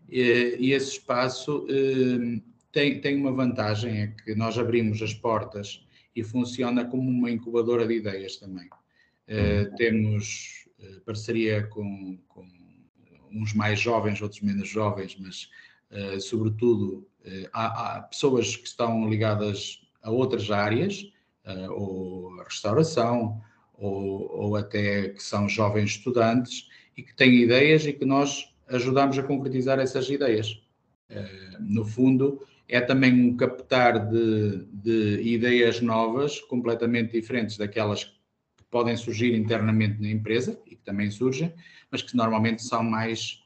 e, 0.09 0.57
e 0.59 0.73
esse 0.73 0.91
espaço 0.91 1.65
uh, 1.65 2.41
tem, 2.71 2.99
tem 3.01 3.15
uma 3.15 3.31
vantagem, 3.31 4.01
é 4.01 4.07
que 4.07 4.35
nós 4.35 4.57
abrimos 4.57 5.01
as 5.01 5.13
portas 5.13 5.85
e 6.15 6.23
funciona 6.23 6.85
como 6.85 7.09
uma 7.09 7.31
incubadora 7.31 7.85
de 7.85 7.95
ideias 7.95 8.37
também. 8.37 8.69
Temos 9.75 10.65
parceria 11.05 11.63
com, 11.67 12.17
com, 12.27 12.47
uns 13.35 13.53
mais 13.53 13.79
jovens, 13.79 14.21
outros 14.21 14.41
menos 14.41 14.69
jovens, 14.69 15.17
mas 15.19 15.49
sobretudo 16.19 17.07
eh, 17.25 17.49
há, 17.51 17.97
há, 17.97 18.01
pessoas 18.01 18.55
que 18.55 18.67
estão 18.67 19.09
ligadas 19.09 19.81
a 20.03 20.11
outras 20.11 20.49
áreas, 20.51 21.11
uh, 21.45 21.71
ou 21.71 22.39
a 22.39 22.43
restauração, 22.43 23.41
ou, 23.73 24.31
ou 24.31 24.55
até 24.55 25.09
que 25.09 25.23
são 25.23 25.49
jovens 25.49 25.91
estudantes 25.91 26.69
e 26.95 27.01
que 27.01 27.15
têm 27.15 27.41
ideias 27.41 27.85
e 27.85 27.93
que 27.93 28.05
nós 28.05 28.53
ajudamos 28.67 29.17
a 29.17 29.23
concretizar 29.23 29.79
essas 29.79 30.09
ideias. 30.09 30.61
No 31.59 31.85
fundo, 31.85 32.41
é 32.67 32.81
também 32.81 33.13
um 33.13 33.37
captar 33.37 34.09
de, 34.09 34.65
de, 34.71 35.21
ideias 35.21 35.81
novas, 35.81 36.39
completamente 36.41 37.11
diferentes 37.11 37.57
daquelas 37.57 38.05
que 38.05 38.63
podem 38.71 38.97
surgir 38.97 39.35
internamente 39.35 40.01
na 40.01 40.09
empresa 40.09 40.59
e 40.65 40.75
que 40.75 40.83
também 40.83 41.11
surgem, 41.11 41.53
mas 41.91 42.01
que 42.01 42.15
normalmente 42.15 42.63
são 42.63 42.83
mais, 42.83 43.43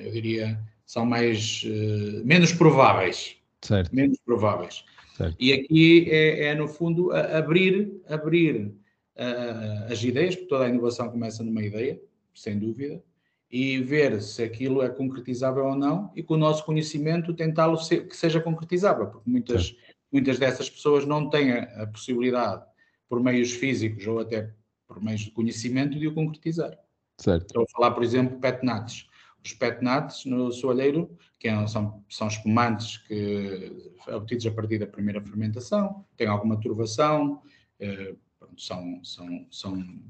eu 0.00 0.10
diria, 0.10 0.58
são 0.86 1.04
mais 1.06 1.62
uh, 1.64 2.24
menos 2.24 2.52
prováveis. 2.52 3.36
Certo. 3.62 3.94
Menos 3.94 4.18
prováveis. 4.24 4.84
Certo. 5.16 5.36
E 5.38 5.52
aqui 5.52 6.08
é, 6.10 6.46
é, 6.46 6.54
no 6.54 6.68
fundo 6.68 7.12
abrir, 7.12 8.00
abrir 8.08 8.66
uh, 8.66 9.92
as 9.92 10.02
ideias, 10.02 10.34
porque 10.34 10.48
toda 10.48 10.64
a 10.64 10.68
inovação 10.68 11.08
começa 11.08 11.42
numa 11.42 11.62
ideia, 11.62 12.00
sem 12.34 12.58
dúvida, 12.58 13.02
e 13.50 13.78
ver 13.78 14.20
se 14.20 14.42
aquilo 14.42 14.82
é 14.82 14.88
concretizável 14.88 15.64
ou 15.64 15.76
não, 15.76 16.12
e 16.16 16.22
com 16.22 16.34
o 16.34 16.38
nosso 16.38 16.64
conhecimento 16.64 17.32
tentá-lo 17.32 17.78
que 17.78 18.16
seja 18.16 18.40
concretizável, 18.40 19.06
porque 19.06 19.30
muitas, 19.30 19.76
muitas 20.10 20.38
dessas 20.38 20.68
pessoas 20.68 21.06
não 21.06 21.30
têm 21.30 21.52
a, 21.52 21.82
a 21.82 21.86
possibilidade, 21.86 22.64
por 23.08 23.22
meios 23.22 23.52
físicos 23.52 24.06
ou 24.06 24.18
até 24.18 24.50
por 24.88 25.00
meios 25.00 25.20
de 25.20 25.30
conhecimento, 25.30 25.98
de 25.98 26.08
o 26.08 26.14
concretizar. 26.14 26.76
Certo. 27.18 27.46
Estou 27.46 27.62
a 27.62 27.66
falar, 27.68 27.92
por 27.92 28.02
exemplo, 28.02 28.40
petnates 28.40 29.06
os 29.44 29.52
petnates 29.52 30.24
no 30.24 30.50
soalheiro, 30.50 31.10
que 31.38 31.48
é, 31.48 31.66
são, 31.66 32.02
são 32.08 32.28
espumantes 32.28 32.96
que, 32.96 33.92
obtidos 34.08 34.46
a 34.46 34.50
partir 34.50 34.78
da 34.78 34.86
primeira 34.86 35.20
fermentação, 35.20 36.04
têm 36.16 36.26
alguma 36.26 36.58
turvação, 36.58 37.42
eh, 37.78 38.14
são, 38.56 39.04
são, 39.04 39.46
são 39.50 40.00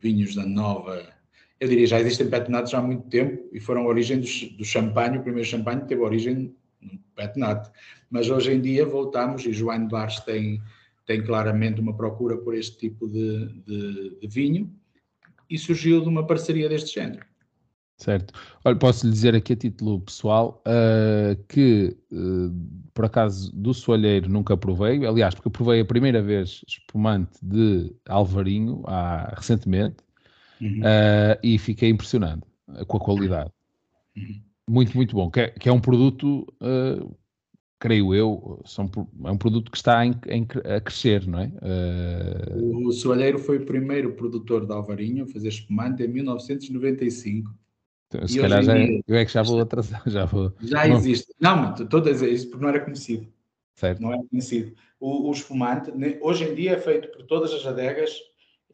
vinhos 0.00 0.34
da 0.34 0.46
nova. 0.46 1.06
Eu 1.60 1.68
diria, 1.68 1.86
já 1.86 2.00
existem 2.00 2.30
petnates 2.30 2.72
há 2.72 2.80
muito 2.80 3.08
tempo 3.08 3.48
e 3.52 3.60
foram 3.60 3.82
a 3.82 3.86
origem 3.86 4.20
do, 4.20 4.56
do 4.56 4.64
champanhe. 4.64 5.18
O 5.18 5.22
primeiro 5.22 5.48
champanhe 5.48 5.82
teve 5.82 6.00
origem 6.00 6.56
no 6.80 6.98
petnate. 7.14 7.70
Mas 8.10 8.30
hoje 8.30 8.52
em 8.52 8.60
dia 8.60 8.86
voltamos 8.86 9.44
e 9.44 9.52
João 9.52 9.86
Bares 9.86 10.20
tem, 10.20 10.62
tem 11.04 11.22
claramente 11.22 11.80
uma 11.80 11.94
procura 11.94 12.38
por 12.38 12.54
este 12.54 12.78
tipo 12.78 13.06
de, 13.06 13.48
de, 13.66 14.18
de 14.20 14.28
vinho 14.28 14.74
e 15.48 15.58
surgiu 15.58 16.00
de 16.00 16.08
uma 16.08 16.26
parceria 16.26 16.68
deste 16.68 16.94
género. 16.94 17.31
Certo. 18.02 18.34
Olha, 18.64 18.74
posso 18.74 19.06
lhe 19.06 19.12
dizer 19.12 19.32
aqui 19.36 19.52
a 19.52 19.56
título 19.56 20.00
pessoal 20.00 20.60
uh, 20.66 21.40
que, 21.46 21.96
uh, 22.10 22.52
por 22.92 23.04
acaso, 23.04 23.54
do 23.54 23.72
soalheiro 23.72 24.28
nunca 24.28 24.56
provei. 24.56 25.06
Aliás, 25.06 25.36
porque 25.36 25.48
provei 25.48 25.80
a 25.80 25.84
primeira 25.84 26.20
vez 26.20 26.64
espumante 26.66 27.38
de 27.40 27.94
Alvarinho 28.08 28.82
há, 28.86 29.32
recentemente 29.36 29.98
uhum. 30.60 30.80
uh, 30.80 31.38
e 31.44 31.56
fiquei 31.58 31.90
impressionado 31.90 32.42
com 32.88 32.96
a 32.96 33.00
qualidade. 33.00 33.52
Uhum. 34.16 34.42
Muito, 34.68 34.96
muito 34.96 35.14
bom. 35.14 35.30
Que 35.30 35.40
é, 35.40 35.48
que 35.50 35.68
é 35.68 35.72
um 35.72 35.80
produto, 35.80 36.46
creio 37.78 38.14
eu, 38.14 38.60
são, 38.64 38.90
é 39.24 39.30
um 39.30 39.36
produto 39.36 39.70
que 39.70 39.76
está 39.76 40.04
em, 40.04 40.14
em, 40.28 40.46
a 40.64 40.80
crescer, 40.80 41.26
não 41.26 41.40
é? 41.40 41.52
O 42.56 42.90
soalheiro 42.92 43.38
foi 43.38 43.58
o 43.58 43.66
primeiro 43.66 44.12
produtor 44.14 44.64
de 44.66 44.72
Alvarinho 44.72 45.24
a 45.24 45.26
fazer 45.26 45.48
espumante 45.48 46.02
em 46.02 46.08
1995. 46.08 47.61
Então, 48.14 48.28
se 48.28 48.38
calhar 48.38 48.62
já, 48.62 48.74
dia, 48.74 49.02
eu 49.06 49.16
é 49.16 49.24
que 49.24 49.32
já 49.32 49.42
vou 49.42 49.60
atrasar, 49.60 50.02
já 50.06 50.24
vou. 50.24 50.52
Já 50.60 50.86
não. 50.86 50.96
existe. 50.96 51.34
Não, 51.40 51.56
mas 51.56 51.80
estou 51.80 52.00
a 52.00 52.02
dizer 52.02 52.30
isso 52.30 52.50
porque 52.50 52.62
não 52.62 52.70
era 52.70 52.80
conhecido. 52.80 53.26
Certo. 53.74 54.02
Não 54.02 54.12
é 54.12 54.18
conhecido. 54.30 54.74
O, 55.00 55.28
o 55.28 55.32
espumante, 55.32 55.92
hoje 56.20 56.44
em 56.44 56.54
dia, 56.54 56.72
é 56.72 56.78
feito 56.78 57.08
por 57.08 57.24
todas 57.24 57.52
as 57.52 57.66
adegas, 57.66 58.10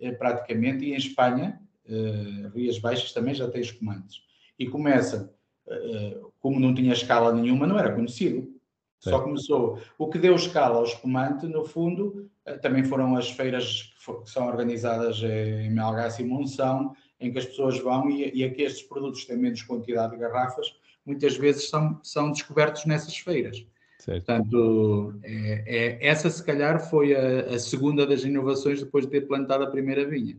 eh, 0.01 0.12
praticamente, 0.12 0.85
e 0.85 0.92
em 0.92 0.96
Espanha, 0.96 1.61
eh, 1.88 2.51
Rias 2.55 2.79
Baixas 2.79 3.12
também 3.12 3.35
já 3.35 3.48
tem 3.48 3.61
espumantes. 3.61 4.20
E 4.59 4.66
começa, 4.66 5.33
eh, 5.68 6.18
como 6.40 6.59
não 6.59 6.74
tinha 6.74 6.92
escala 6.92 7.33
nenhuma, 7.33 7.66
não 7.66 7.79
era 7.79 7.94
conhecido. 7.94 8.53
Certo. 9.01 9.16
Só 9.16 9.22
começou. 9.22 9.79
O 9.96 10.09
que 10.09 10.18
deu 10.18 10.35
escala 10.35 10.77
ao 10.77 10.85
espumante, 10.85 11.46
no 11.46 11.64
fundo, 11.64 12.29
também 12.61 12.83
foram 12.83 13.16
as 13.16 13.31
feiras 13.31 13.83
que, 13.83 14.03
for, 14.03 14.24
que 14.24 14.31
são 14.31 14.48
organizadas 14.48 15.22
em 15.22 15.70
Melgaço 15.70 16.20
e 16.20 16.24
Monção, 16.24 16.92
em 17.20 17.33
que 17.33 17.38
as 17.38 17.46
pessoas 17.46 17.78
vão 17.78 18.09
e, 18.11 18.31
e 18.35 18.44
aqui 18.44 18.62
estes 18.62 18.83
produtos 18.83 19.24
têm 19.24 19.37
menos 19.37 19.62
quantidade 19.62 20.12
de 20.12 20.18
garrafas, 20.18 20.74
muitas 21.04 21.37
vezes 21.37 21.68
são, 21.68 21.98
são 22.02 22.31
descobertos 22.31 22.85
nessas 22.85 23.16
feiras. 23.16 23.64
Certo. 23.98 24.24
Portanto, 24.24 25.14
é, 25.24 25.64
é, 25.66 26.07
essa 26.07 26.31
se 26.31 26.44
calhar 26.44 26.81
foi 26.88 27.14
a, 27.14 27.54
a, 27.54 27.59
segunda 27.59 28.07
das 28.07 28.22
inovações 28.22 28.81
depois 28.81 29.04
de 29.04 29.11
ter 29.11 29.22
plantado 29.22 29.64
a 29.64 29.70
primeira 29.70 30.07
vinha. 30.09 30.37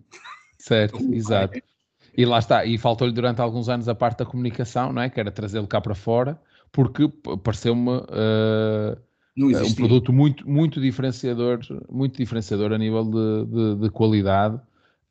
Certo, 0.58 0.98
exato. 1.14 1.60
E 2.18 2.26
lá 2.26 2.40
está, 2.40 2.66
e 2.66 2.78
faltou-lhe 2.78 3.14
durante 3.14 3.42
alguns 3.42 3.70
anos 3.70 3.88
a 3.90 3.96
parte 3.96 4.20
da 4.20 4.26
comunicação, 4.26 4.94
não 4.94 5.02
é? 5.02 5.10
Que 5.10 5.20
era 5.20 5.32
trazê-lo 5.32 5.68
cá 5.68 5.82
para 5.82 5.94
fora, 5.94 6.40
porque 6.72 7.08
pareceu-me 7.44 7.90
uh, 7.90 8.98
um 9.38 9.76
produto 9.76 10.12
muito, 10.14 10.50
muito 10.50 10.82
diferenciador, 10.82 11.60
muito 11.90 12.18
diferenciador 12.18 12.72
a 12.72 12.78
nível 12.78 13.04
de, 13.04 13.46
de, 13.46 13.76
de 13.84 13.90
qualidade. 13.90 14.60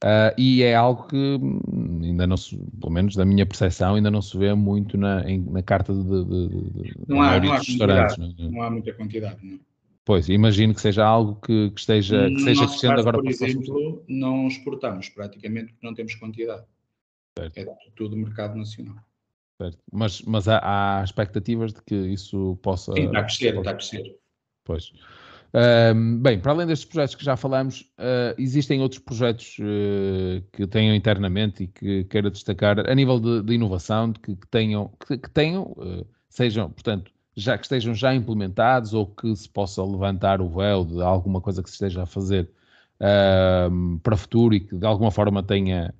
Uh, 0.04 0.30
e 0.38 0.62
é 0.62 0.76
algo 0.76 1.08
que 1.08 1.16
hum, 1.16 2.00
ainda 2.04 2.24
não 2.24 2.36
se, 2.36 2.56
pelo 2.80 2.92
menos 2.92 3.16
da 3.16 3.24
minha 3.24 3.44
percepção, 3.44 3.96
ainda 3.96 4.10
não 4.10 4.22
se 4.22 4.38
vê 4.38 4.54
muito 4.54 4.96
na, 4.96 5.28
em, 5.28 5.40
na 5.50 5.60
carta 5.60 5.92
de, 5.92 6.02
de, 6.04 6.48
de 6.48 6.94
não, 7.08 7.20
há, 7.20 7.40
não, 7.40 7.52
há 7.52 7.58
restaurantes. 7.58 8.16
Não, 8.16 8.26
é? 8.26 8.50
não, 8.50 8.62
há 8.62 8.70
muita 8.70 8.92
quantidade, 8.92 9.44
não. 9.44 9.58
Pois, 10.04 10.28
imagino 10.28 10.72
que 10.72 10.80
seja 10.80 11.04
algo 11.04 11.34
que, 11.40 11.70
que 11.70 11.80
esteja 11.80 12.28
que 12.30 12.40
seja 12.40 12.66
crescendo 12.66 13.00
agora 13.00 13.18
por 13.18 13.28
exemplo, 13.28 14.04
não 14.08 14.46
exportamos 14.46 15.08
praticamente 15.10 15.72
porque 15.72 15.86
não 15.86 15.94
temos 15.94 16.14
quantidade. 16.14 16.64
Certo. 17.36 17.58
É 17.58 17.66
tudo 17.94 18.16
mercado 18.16 18.56
nacional. 18.56 18.96
Certo. 19.60 19.78
Mas, 19.92 20.22
mas 20.22 20.48
há, 20.48 20.60
há, 21.00 21.04
expectativas 21.04 21.72
de 21.72 21.82
que 21.82 21.94
isso 21.94 22.56
possa. 22.62 22.92
Sim, 22.92 23.06
está 23.06 23.18
a 23.18 23.24
crescer, 23.24 23.58
está 23.58 23.70
a 23.70 23.74
crescer. 23.74 24.16
Pois. 24.64 24.92
Um, 25.54 26.18
bem, 26.18 26.38
para 26.38 26.52
além 26.52 26.66
destes 26.66 26.86
projetos 26.86 27.14
que 27.14 27.24
já 27.24 27.36
falamos, 27.36 27.80
uh, 27.98 28.34
existem 28.36 28.82
outros 28.82 29.00
projetos 29.00 29.56
uh, 29.58 30.42
que 30.52 30.66
tenham 30.66 30.94
internamente 30.94 31.64
e 31.64 31.66
que 31.68 32.04
queira 32.04 32.30
destacar 32.30 32.88
a 32.88 32.94
nível 32.94 33.18
de, 33.18 33.42
de 33.42 33.54
inovação, 33.54 34.12
de 34.12 34.20
que, 34.20 34.36
que, 34.36 34.46
tenham, 34.48 34.92
que, 35.06 35.16
que 35.16 35.30
tenham 35.30 35.74
uh, 35.78 36.06
sejam, 36.28 36.70
portanto, 36.70 37.10
já 37.34 37.56
que 37.56 37.64
estejam 37.64 37.94
já 37.94 38.14
implementados 38.14 38.92
ou 38.92 39.06
que 39.06 39.34
se 39.34 39.48
possa 39.48 39.82
levantar 39.82 40.42
o 40.42 40.48
véu 40.50 40.84
de 40.84 41.00
alguma 41.00 41.40
coisa 41.40 41.62
que 41.62 41.70
se 41.70 41.76
esteja 41.76 42.02
a 42.02 42.06
fazer 42.06 42.50
para 44.02 44.14
o 44.14 44.16
futuro 44.16 44.56
e 44.56 44.60
que 44.60 44.76
de 44.76 44.84
alguma 44.84 45.12
forma 45.12 45.40
tenha 45.40 45.94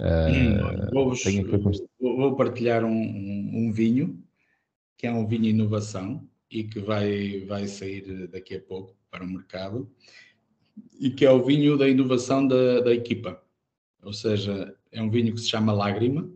Uh, 0.00 0.92
vou, 0.92 2.16
vou, 2.16 2.36
partilhar 2.36 2.84
um, 2.84 2.90
um, 2.92 3.72
vinho, 3.72 4.22
que 4.96 5.08
é 5.08 5.12
um 5.12 5.26
vinho 5.26 5.46
inovação 5.46 6.24
e 6.50 6.64
que 6.64 6.80
vai, 6.80 7.44
vai 7.46 7.66
sair 7.66 8.28
daqui 8.28 8.54
a 8.56 8.60
pouco 8.60 8.96
para 9.10 9.24
o 9.24 9.28
mercado, 9.28 9.90
e 11.00 11.10
que 11.10 11.24
é 11.24 11.30
o 11.30 11.44
vinho 11.44 11.76
da 11.76 11.88
inovação 11.88 12.46
da, 12.46 12.80
da 12.80 12.94
equipa. 12.94 13.42
Ou 14.02 14.12
seja, 14.12 14.74
é 14.92 15.02
um 15.02 15.10
vinho 15.10 15.34
que 15.34 15.40
se 15.40 15.48
chama 15.48 15.72
Lágrima. 15.72 16.30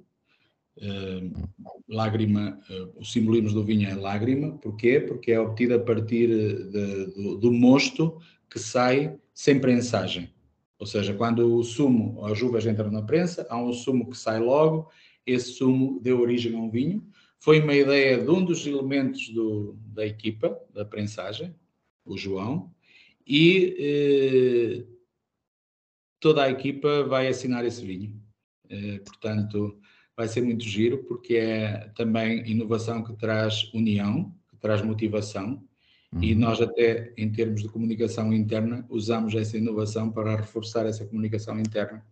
Uh, 0.77 1.49
lágrima, 1.87 2.59
uh, 2.71 2.99
o 2.99 3.05
simbolismo 3.05 3.53
do 3.53 3.63
vinho 3.63 3.89
é 3.89 3.95
lágrima, 3.95 4.57
porquê? 4.59 4.99
Porque 5.01 5.31
é 5.31 5.39
obtido 5.39 5.75
a 5.75 5.79
partir 5.79 6.29
de, 6.29 7.05
do, 7.13 7.37
do 7.39 7.53
mosto 7.53 8.19
que 8.49 8.59
sai 8.59 9.19
sem 9.35 9.61
prensagem. 9.61 10.33
Ou 10.79 10.87
seja, 10.87 11.15
quando 11.15 11.55
o 11.55 11.63
sumo, 11.63 12.25
as 12.25 12.41
uvas 12.43 12.67
entram 12.67 12.91
na 12.91 13.03
prensa, 13.03 13.47
há 13.49 13.57
um 13.57 13.73
sumo 13.73 14.11
que 14.11 14.17
sai 14.17 14.41
logo, 14.41 14.91
esse 15.25 15.53
sumo 15.53 16.01
deu 16.01 16.21
origem 16.21 16.55
a 16.57 16.59
um 16.59 16.71
vinho. 16.71 17.07
Foi 17.43 17.61
uma 17.61 17.75
ideia 17.75 18.23
de 18.23 18.31
um 18.31 18.45
dos 18.45 18.65
elementos 18.65 19.29
do, 19.31 19.77
da 19.87 20.07
equipa, 20.07 20.57
da 20.73 20.85
prensagem, 20.85 21.53
o 22.05 22.17
João, 22.17 22.73
e 23.27 23.77
eh, 23.81 24.87
toda 26.21 26.45
a 26.45 26.51
equipa 26.51 27.03
vai 27.03 27.27
assinar 27.27 27.65
esse 27.65 27.85
vinho. 27.85 28.23
Eh, 28.71 29.01
portanto, 29.01 29.77
vai 30.17 30.29
ser 30.29 30.43
muito 30.43 30.63
giro, 30.65 31.03
porque 31.05 31.35
é 31.35 31.91
também 31.97 32.49
inovação 32.49 33.03
que 33.03 33.13
traz 33.15 33.73
união, 33.75 34.33
que 34.49 34.57
traz 34.57 34.81
motivação, 34.81 35.67
Uhum. 36.13 36.23
E 36.23 36.35
nós 36.35 36.61
até, 36.61 37.15
em 37.17 37.33
termos 37.33 37.63
de 37.63 37.69
comunicação 37.69 38.35
interna, 38.35 38.85
usamos 38.91 39.35
essa 39.35 39.57
inovação 39.57 40.13
para 40.13 40.37
reforçar 40.37 40.85
essa 40.85 41.07
comunicação 41.07 41.59
interna. 41.59 42.05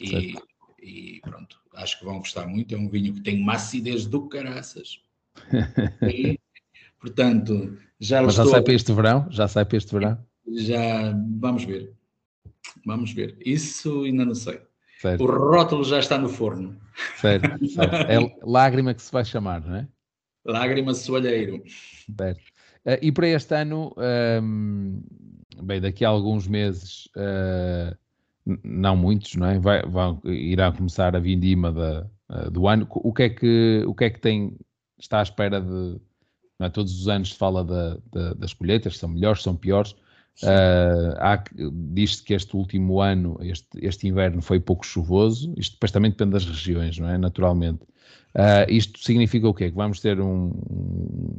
E, 0.00 0.34
e, 0.82 1.20
pronto, 1.22 1.58
acho 1.74 1.98
que 1.98 2.04
vão 2.04 2.18
gostar 2.18 2.46
muito. 2.46 2.74
É 2.74 2.78
um 2.78 2.88
vinho 2.88 3.14
que 3.14 3.20
tem 3.20 3.40
uma 3.40 3.54
acidez 3.54 4.04
do 4.06 4.28
caraças. 4.28 5.00
e, 6.02 6.38
portanto, 7.00 7.78
já 8.00 8.20
Mas 8.20 8.34
já 8.34 8.42
estou... 8.42 8.54
sai 8.54 8.62
para 8.62 8.74
este 8.74 8.92
verão? 8.92 9.26
Já 9.30 9.48
sai 9.48 9.64
para 9.64 9.76
este 9.76 9.92
verão? 9.92 10.26
Já, 10.48 11.14
vamos 11.38 11.64
ver. 11.64 11.92
Vamos 12.84 13.12
ver. 13.12 13.36
Isso 13.44 14.04
ainda 14.04 14.24
não 14.24 14.34
sei. 14.34 14.60
Certo. 15.00 15.22
O 15.22 15.26
rótulo 15.26 15.84
já 15.84 15.98
está 15.98 16.18
no 16.18 16.28
forno. 16.28 16.76
Certo, 17.16 17.66
certo. 17.68 17.94
É 17.94 18.36
lágrima 18.42 18.92
que 18.94 19.02
se 19.02 19.12
vai 19.12 19.24
chamar, 19.24 19.64
não 19.66 19.76
é? 19.76 19.88
Lágrima 20.44 20.94
soalheiro. 20.94 21.62
Certo. 22.16 22.40
Uh, 22.84 22.98
e 23.00 23.12
para 23.12 23.28
este 23.28 23.54
ano, 23.54 23.94
um, 24.42 25.00
bem, 25.62 25.80
daqui 25.80 26.04
a 26.04 26.08
alguns 26.08 26.48
meses, 26.48 27.06
uh, 27.16 27.96
não 28.64 28.96
muitos, 28.96 29.34
não 29.36 29.46
é? 29.46 29.58
Vai, 29.58 29.82
vai, 29.82 30.16
irá 30.24 30.72
começar 30.72 31.14
a 31.14 31.20
vindima 31.20 31.72
da, 31.72 32.06
uh, 32.30 32.50
do 32.50 32.66
ano. 32.66 32.86
O 32.90 33.12
que 33.12 33.22
é 33.24 33.28
que, 33.28 33.84
o 33.86 33.94
que, 33.94 34.04
é 34.04 34.10
que 34.10 34.20
tem, 34.20 34.56
está 34.98 35.20
à 35.20 35.22
espera 35.22 35.60
de. 35.60 36.00
É? 36.60 36.68
Todos 36.68 37.00
os 37.00 37.08
anos 37.08 37.30
se 37.30 37.38
fala 37.38 37.64
da, 37.64 37.98
da, 38.12 38.34
das 38.34 38.54
colheitas, 38.54 38.98
são 38.98 39.08
melhores, 39.08 39.42
são 39.42 39.56
piores. 39.56 39.94
Uh, 40.42 41.70
Diz-se 41.92 42.22
que 42.22 42.32
este 42.34 42.56
último 42.56 43.00
ano, 43.00 43.36
este, 43.42 43.68
este 43.82 44.08
inverno, 44.08 44.40
foi 44.40 44.58
pouco 44.60 44.86
chuvoso. 44.86 45.52
Isto 45.56 45.74
depois 45.74 45.92
também 45.92 46.10
depende 46.10 46.32
das 46.32 46.46
regiões, 46.46 46.98
não 46.98 47.08
é? 47.08 47.18
Naturalmente. 47.18 47.82
Uh, 48.34 48.64
isto 48.68 48.98
significa 48.98 49.46
o 49.46 49.52
quê? 49.52 49.70
Que 49.70 49.76
vamos 49.76 50.00
ter 50.00 50.18
um, 50.20 50.52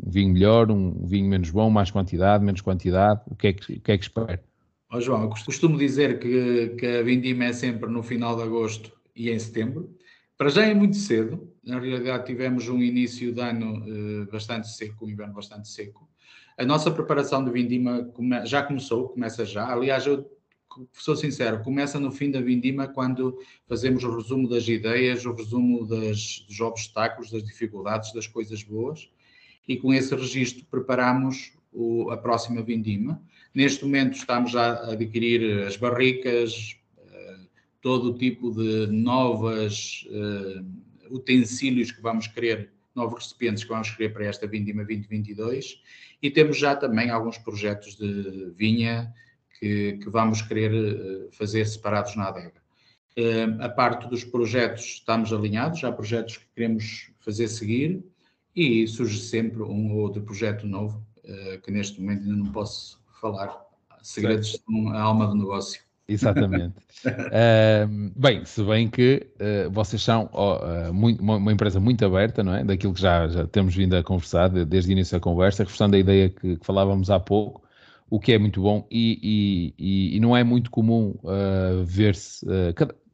vinho 0.05 0.31
melhor, 0.31 0.69
um 0.69 1.07
vinho 1.07 1.27
menos 1.27 1.49
bom, 1.49 1.69
mais 1.69 1.89
quantidade, 1.89 2.43
menos 2.43 2.61
quantidade? 2.61 3.21
O 3.27 3.35
que 3.35 3.47
é 3.47 3.53
que, 3.53 3.73
o 3.73 3.81
que, 3.81 3.91
é 3.91 3.97
que 3.97 4.03
espera? 4.03 4.43
Oh, 4.95 5.01
João, 5.01 5.23
eu 5.23 5.29
costumo 5.29 5.75
dizer 5.75 6.19
que, 6.19 6.75
que 6.77 6.85
a 6.85 7.01
vindima 7.01 7.45
é 7.45 7.53
sempre 7.53 7.89
no 7.89 8.03
final 8.03 8.35
de 8.35 8.43
agosto 8.43 8.91
e 9.15 9.31
em 9.31 9.39
setembro. 9.39 9.97
Para 10.37 10.49
já 10.49 10.67
é 10.67 10.73
muito 10.75 10.97
cedo. 10.97 11.51
Na 11.63 11.79
realidade, 11.79 12.27
tivemos 12.27 12.69
um 12.69 12.79
início 12.79 13.33
de 13.33 13.41
ano 13.41 13.83
uh, 13.87 14.31
bastante 14.31 14.67
seco, 14.67 15.07
um 15.07 15.09
inverno 15.09 15.33
bastante 15.33 15.67
seco. 15.67 16.07
A 16.55 16.63
nossa 16.63 16.91
preparação 16.91 17.43
de 17.43 17.49
vindima 17.49 18.03
come 18.13 18.45
já 18.45 18.61
começou, 18.61 19.09
começa 19.09 19.43
já. 19.43 19.73
Aliás, 19.73 20.05
eu 20.05 20.29
sou 20.91 21.15
sincero, 21.15 21.63
começa 21.63 21.99
no 21.99 22.11
fim 22.11 22.29
da 22.29 22.39
vindima 22.39 22.87
quando 22.87 23.39
fazemos 23.67 24.03
o 24.03 24.15
resumo 24.15 24.47
das 24.47 24.67
ideias, 24.67 25.25
o 25.25 25.33
resumo 25.33 25.87
das, 25.87 26.45
dos 26.47 26.59
obstáculos, 26.59 27.31
das 27.31 27.43
dificuldades, 27.43 28.13
das 28.13 28.27
coisas 28.27 28.61
boas, 28.61 29.09
e 29.67 29.75
com 29.75 29.91
esse 29.91 30.13
registro 30.13 30.63
preparamos 30.69 31.51
o, 31.71 32.11
a 32.11 32.17
próxima 32.17 32.61
vindima. 32.61 33.19
Neste 33.53 33.85
momento 33.85 34.17
estamos 34.17 34.55
a 34.55 34.91
adquirir 34.91 35.65
as 35.67 35.77
barricas, 35.77 36.75
uh, 36.97 37.47
todo 37.81 38.11
o 38.11 38.17
tipo 38.17 38.51
de 38.51 38.87
novas 38.87 40.07
uh, 40.09 41.15
utensílios 41.15 41.91
que 41.91 42.01
vamos 42.01 42.27
querer, 42.27 42.71
novos 42.95 43.23
recipientes 43.23 43.63
que 43.63 43.69
vamos 43.69 43.91
querer 43.91 44.13
para 44.13 44.25
esta 44.25 44.47
vindima 44.47 44.83
2022, 44.83 45.81
e 46.21 46.31
temos 46.31 46.57
já 46.57 46.75
também 46.75 47.09
alguns 47.09 47.37
projetos 47.37 47.95
de 47.95 48.51
vinha 48.55 49.13
que, 49.59 49.93
que 49.93 50.09
vamos 50.09 50.41
querer 50.41 50.73
eh, 50.73 51.27
fazer 51.31 51.65
separados 51.65 52.15
na 52.15 52.27
adega. 52.27 52.61
Eh, 53.15 53.43
a 53.59 53.69
parte 53.69 54.07
dos 54.07 54.23
projetos 54.23 54.83
estamos 54.83 55.31
alinhados, 55.31 55.83
há 55.83 55.91
projetos 55.91 56.37
que 56.37 56.45
queremos 56.55 57.11
fazer 57.19 57.47
seguir 57.47 58.03
e 58.55 58.87
surge 58.87 59.19
sempre 59.19 59.61
um 59.63 59.93
ou 59.93 59.99
outro 59.99 60.21
projeto 60.23 60.65
novo 60.65 61.05
eh, 61.23 61.59
que 61.63 61.71
neste 61.71 62.01
momento 62.01 62.23
ainda 62.23 62.35
não 62.35 62.51
posso 62.51 63.02
falar. 63.23 63.61
Segredos 64.01 64.61
a 64.93 65.01
alma 65.01 65.27
do 65.27 65.35
negócio. 65.35 65.81
Exatamente. 66.05 66.75
uh, 67.07 68.11
bem, 68.15 68.43
se 68.43 68.61
bem 68.63 68.89
que 68.89 69.25
uh, 69.35 69.71
vocês 69.71 70.01
são 70.01 70.29
uh, 70.33 70.93
muito, 70.93 71.23
uma, 71.23 71.51
empresa 71.51 71.79
muito 71.79 72.05
aberta, 72.05 72.43
não 72.43 72.53
é? 72.53 72.63
Daquilo 72.65 72.93
que 72.93 72.99
já, 72.99 73.29
já 73.29 73.47
temos 73.47 73.73
vindo 73.73 73.95
a 73.95 74.03
conversar 74.03 74.49
desde 74.49 74.91
o 74.91 74.91
início 74.91 75.17
da 75.17 75.21
conversa, 75.21 75.63
reforçando 75.63 75.95
a 75.95 75.99
ideia 75.99 76.29
que, 76.29 76.57
que 76.57 76.65
falávamos 76.65 77.09
há 77.09 77.19
pouco, 77.19 77.63
o 78.09 78.19
que 78.19 78.33
é 78.33 78.37
muito 78.37 78.61
bom 78.61 78.85
e, 78.91 79.73
e, 79.79 80.17
e 80.17 80.19
não 80.19 80.35
é 80.35 80.43
muito 80.43 80.69
comum 80.69 81.15
uh, 81.23 81.83
ver-se. 81.85 82.45
Uh, 82.45 82.73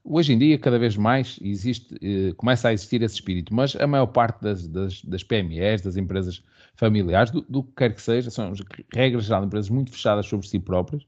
hoje 0.10 0.34
em 0.34 0.38
dia, 0.38 0.58
cada 0.58 0.80
vez 0.80 0.98
mais, 0.98 1.40
existe, 1.42 1.94
uh, 1.96 2.36
começa 2.36 2.68
a 2.68 2.74
existir 2.74 3.02
esse 3.02 3.16
espírito, 3.16 3.54
mas 3.54 3.76
a 3.76 3.88
maior 3.88 4.08
parte 4.08 4.42
das, 4.42 4.68
das, 4.68 5.02
das 5.04 5.24
PMEs, 5.24 5.82
das 5.82 5.96
empresas 5.96 6.44
familiares, 6.76 7.32
do, 7.32 7.42
do, 7.48 7.64
que 7.64 7.72
quer 7.78 7.94
que 7.94 8.02
seja, 8.02 8.30
são 8.30 8.54
regras 8.94 9.26
geral 9.26 9.44
empresas 9.44 9.70
muito 9.70 9.92
fechadas 9.92 10.26
sobre 10.26 10.48
si 10.48 10.60
próprias, 10.60 11.04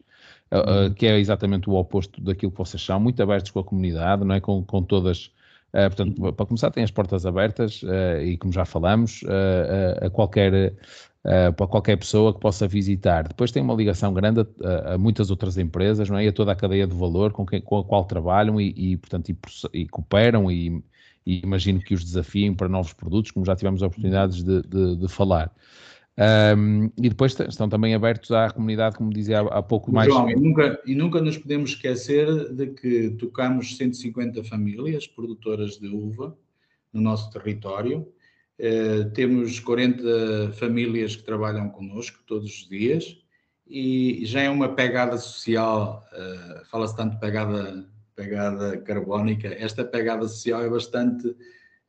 uhum. 0.52 0.94
que 0.94 1.08
é 1.08 1.20
exatamente 1.20 1.70
o 1.70 1.74
oposto 1.74 2.22
daquilo 2.22 2.52
que 2.52 2.58
vocês 2.58 2.84
são, 2.84 3.00
muito 3.00 3.22
abertos 3.24 3.52
com 3.52 3.60
a 3.60 3.64
comunidade, 3.64 4.24
não 4.24 4.36
é? 4.36 4.40
com, 4.40 4.64
com 4.64 4.84
todas 4.84 5.32
Uh, 5.72 5.88
portanto, 5.88 6.34
para 6.34 6.46
começar, 6.46 6.70
tem 6.70 6.84
as 6.84 6.92
portas 6.92 7.26
abertas 7.26 7.82
uh, 7.84 8.22
e, 8.22 8.38
como 8.38 8.52
já 8.52 8.66
falamos, 8.66 9.22
uh, 9.24 10.06
a 10.06 10.10
qualquer, 10.10 10.74
para 11.56 11.68
qualquer 11.68 11.98
pessoa 11.98 12.34
que 12.34 12.40
possa 12.40 12.68
visitar. 12.68 13.28
Depois 13.28 13.52
tem 13.52 13.62
uma 13.62 13.76
ligação 13.76 14.14
grande 14.14 14.42
a, 14.64 14.94
a, 14.94 14.98
muitas 14.98 15.30
outras 15.30 15.58
empresas, 15.58 16.10
não 16.10 16.18
é? 16.18 16.26
E 16.26 16.28
a 16.28 16.34
toda 16.34 16.52
a 16.52 16.56
cadeia 16.56 16.88
de 16.88 16.96
valor 16.96 17.32
com, 17.32 17.46
quem, 17.46 17.62
com 17.62 17.78
a 17.78 17.84
qual 17.84 18.06
trabalham 18.06 18.60
e, 18.60 18.74
e 18.76 18.98
portanto, 18.98 19.30
e, 19.30 19.38
e 19.74 19.88
cooperam 19.88 20.52
e, 20.52 20.84
e, 21.26 21.42
imagino 21.44 21.80
que 21.80 21.94
os 21.94 22.04
desafiem 22.04 22.54
para 22.56 22.68
novos 22.68 22.94
produtos, 22.94 23.30
como 23.32 23.46
já 23.46 23.56
tivemos 23.56 23.84
oportunidades 23.84 24.44
de, 24.44 24.64
de, 24.64 24.96
de 24.96 25.08
falar. 25.08 25.52
Um, 26.58 26.92
e 26.98 27.10
depois 27.10 27.40
estão 27.40 27.70
também 27.70 27.96
abertos 27.96 28.32
à 28.32 28.50
comunidade, 28.50 28.98
como 28.98 29.14
dizia 29.14 29.40
há, 29.40 29.60
há 29.60 29.64
pouco 29.64 29.92
mais. 29.92 30.12
João, 30.12 30.30
e 30.30 30.36
nunca, 30.36 30.82
e 30.86 30.94
nunca 30.94 31.22
nos 31.22 31.38
podemos 31.38 31.72
esquecer 31.72 32.54
de 32.54 32.68
que 32.68 33.12
tocamos 33.12 33.78
150 33.78 34.44
famílias 34.44 35.08
produtoras 35.08 35.78
de 35.78 35.88
uva 35.88 36.38
no 36.92 37.02
nosso 37.02 37.32
território. 37.32 38.08
Uh, 38.62 39.10
temos 39.12 39.60
40 39.60 40.52
famílias 40.54 41.16
que 41.16 41.24
trabalham 41.24 41.68
connosco 41.70 42.20
todos 42.28 42.48
os 42.48 42.70
dias 42.70 43.18
e 43.66 44.24
já 44.24 44.42
é 44.42 44.50
uma 44.52 44.76
pegada 44.76 45.18
social, 45.18 46.06
uh, 46.14 46.66
fala-se 46.66 46.96
tanto 46.96 47.18
pegada, 47.18 47.90
pegada 48.16 48.78
carbónica, 48.78 49.48
esta 49.48 49.84
pegada 49.84 50.28
social 50.28 50.62
é 50.62 50.70
bastante 50.70 51.36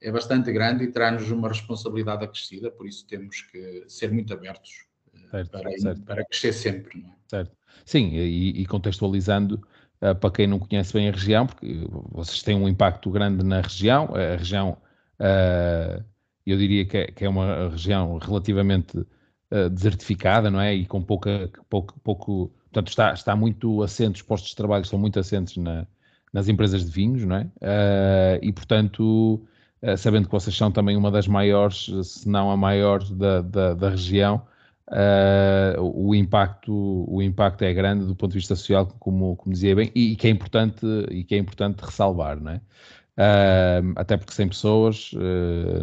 é 0.02 0.10
bastante 0.10 0.52
grande 0.52 0.84
e 0.84 0.88
traz-nos 0.88 1.30
uma 1.30 1.48
responsabilidade 1.48 2.24
acrescida, 2.24 2.70
por 2.70 2.86
isso 2.86 3.06
temos 3.06 3.42
que 3.42 3.84
ser 3.86 4.10
muito 4.10 4.32
abertos 4.34 4.84
eh, 5.14 5.18
certo, 5.30 5.50
para, 5.50 5.78
certo. 5.78 6.02
para 6.02 6.24
crescer 6.24 6.52
sempre. 6.52 6.98
É? 6.98 7.10
Certo. 7.28 7.56
Sim, 7.84 8.08
e, 8.08 8.62
e 8.62 8.66
contextualizando 8.66 9.62
uh, 10.00 10.14
para 10.14 10.30
quem 10.30 10.46
não 10.46 10.58
conhece 10.58 10.92
bem 10.92 11.08
a 11.08 11.12
região, 11.12 11.46
porque 11.46 11.86
vocês 12.10 12.42
têm 12.42 12.56
um 12.56 12.68
impacto 12.68 13.10
grande 13.10 13.44
na 13.44 13.60
região, 13.60 14.12
a 14.14 14.36
região, 14.36 14.76
uh, 15.20 16.04
eu 16.50 16.58
diria 16.58 16.84
que 16.84 16.96
é, 16.96 17.06
que 17.06 17.24
é, 17.24 17.28
uma 17.28 17.68
região 17.68 18.18
relativamente 18.18 18.98
uh, 18.98 19.70
desertificada, 19.70 20.50
não 20.50 20.60
é? 20.60 20.74
E 20.74 20.86
com 20.86 21.02
pouca, 21.02 21.50
pouco, 21.68 21.98
pouco 22.00 22.52
portanto, 22.64 22.88
está, 22.88 23.12
está 23.12 23.36
muito 23.36 23.82
assente, 23.82 24.16
os 24.16 24.22
postos 24.22 24.50
de 24.50 24.56
trabalho 24.56 24.82
estão 24.82 24.98
muito 24.98 25.18
assentes 25.18 25.56
na, 25.56 25.86
nas 26.32 26.48
empresas 26.48 26.84
de 26.84 26.90
vinhos, 26.90 27.24
não 27.24 27.36
é? 27.36 27.50
e, 28.42 28.50
portanto, 28.52 29.46
eh, 29.82 29.96
sabendo 29.96 30.26
que 30.26 30.32
vocês 30.32 30.56
são 30.56 30.70
também 30.70 30.96
uma 30.96 31.10
das 31.10 31.26
maiores, 31.26 31.90
se 32.04 32.28
não 32.28 32.50
a 32.50 32.56
maior 32.56 33.02
da, 33.04 33.42
da, 33.42 33.74
da 33.74 33.90
região, 33.90 34.42
uh, 34.88 35.82
o, 35.82 36.14
impacto, 36.14 36.72
o 37.08 37.20
impacto 37.20 37.62
é 37.62 37.74
grande 37.74 38.06
do 38.06 38.14
ponto 38.14 38.30
de 38.32 38.38
vista 38.38 38.54
social, 38.54 38.86
como, 39.00 39.36
como 39.36 39.52
dizia 39.52 39.74
bem, 39.74 39.90
e, 39.94 40.12
e 40.12 40.16
que 40.16 40.28
é 40.28 40.30
importante, 40.30 40.86
e 41.10 41.24
que 41.24 41.34
é 41.34 41.38
importante 41.38 41.80
ressalvar, 41.80 42.40
não 42.40 42.52
é? 42.52 42.60
Uh, 43.18 43.92
até 43.96 44.16
porque 44.16 44.32
sem 44.32 44.48
pessoas 44.48 45.10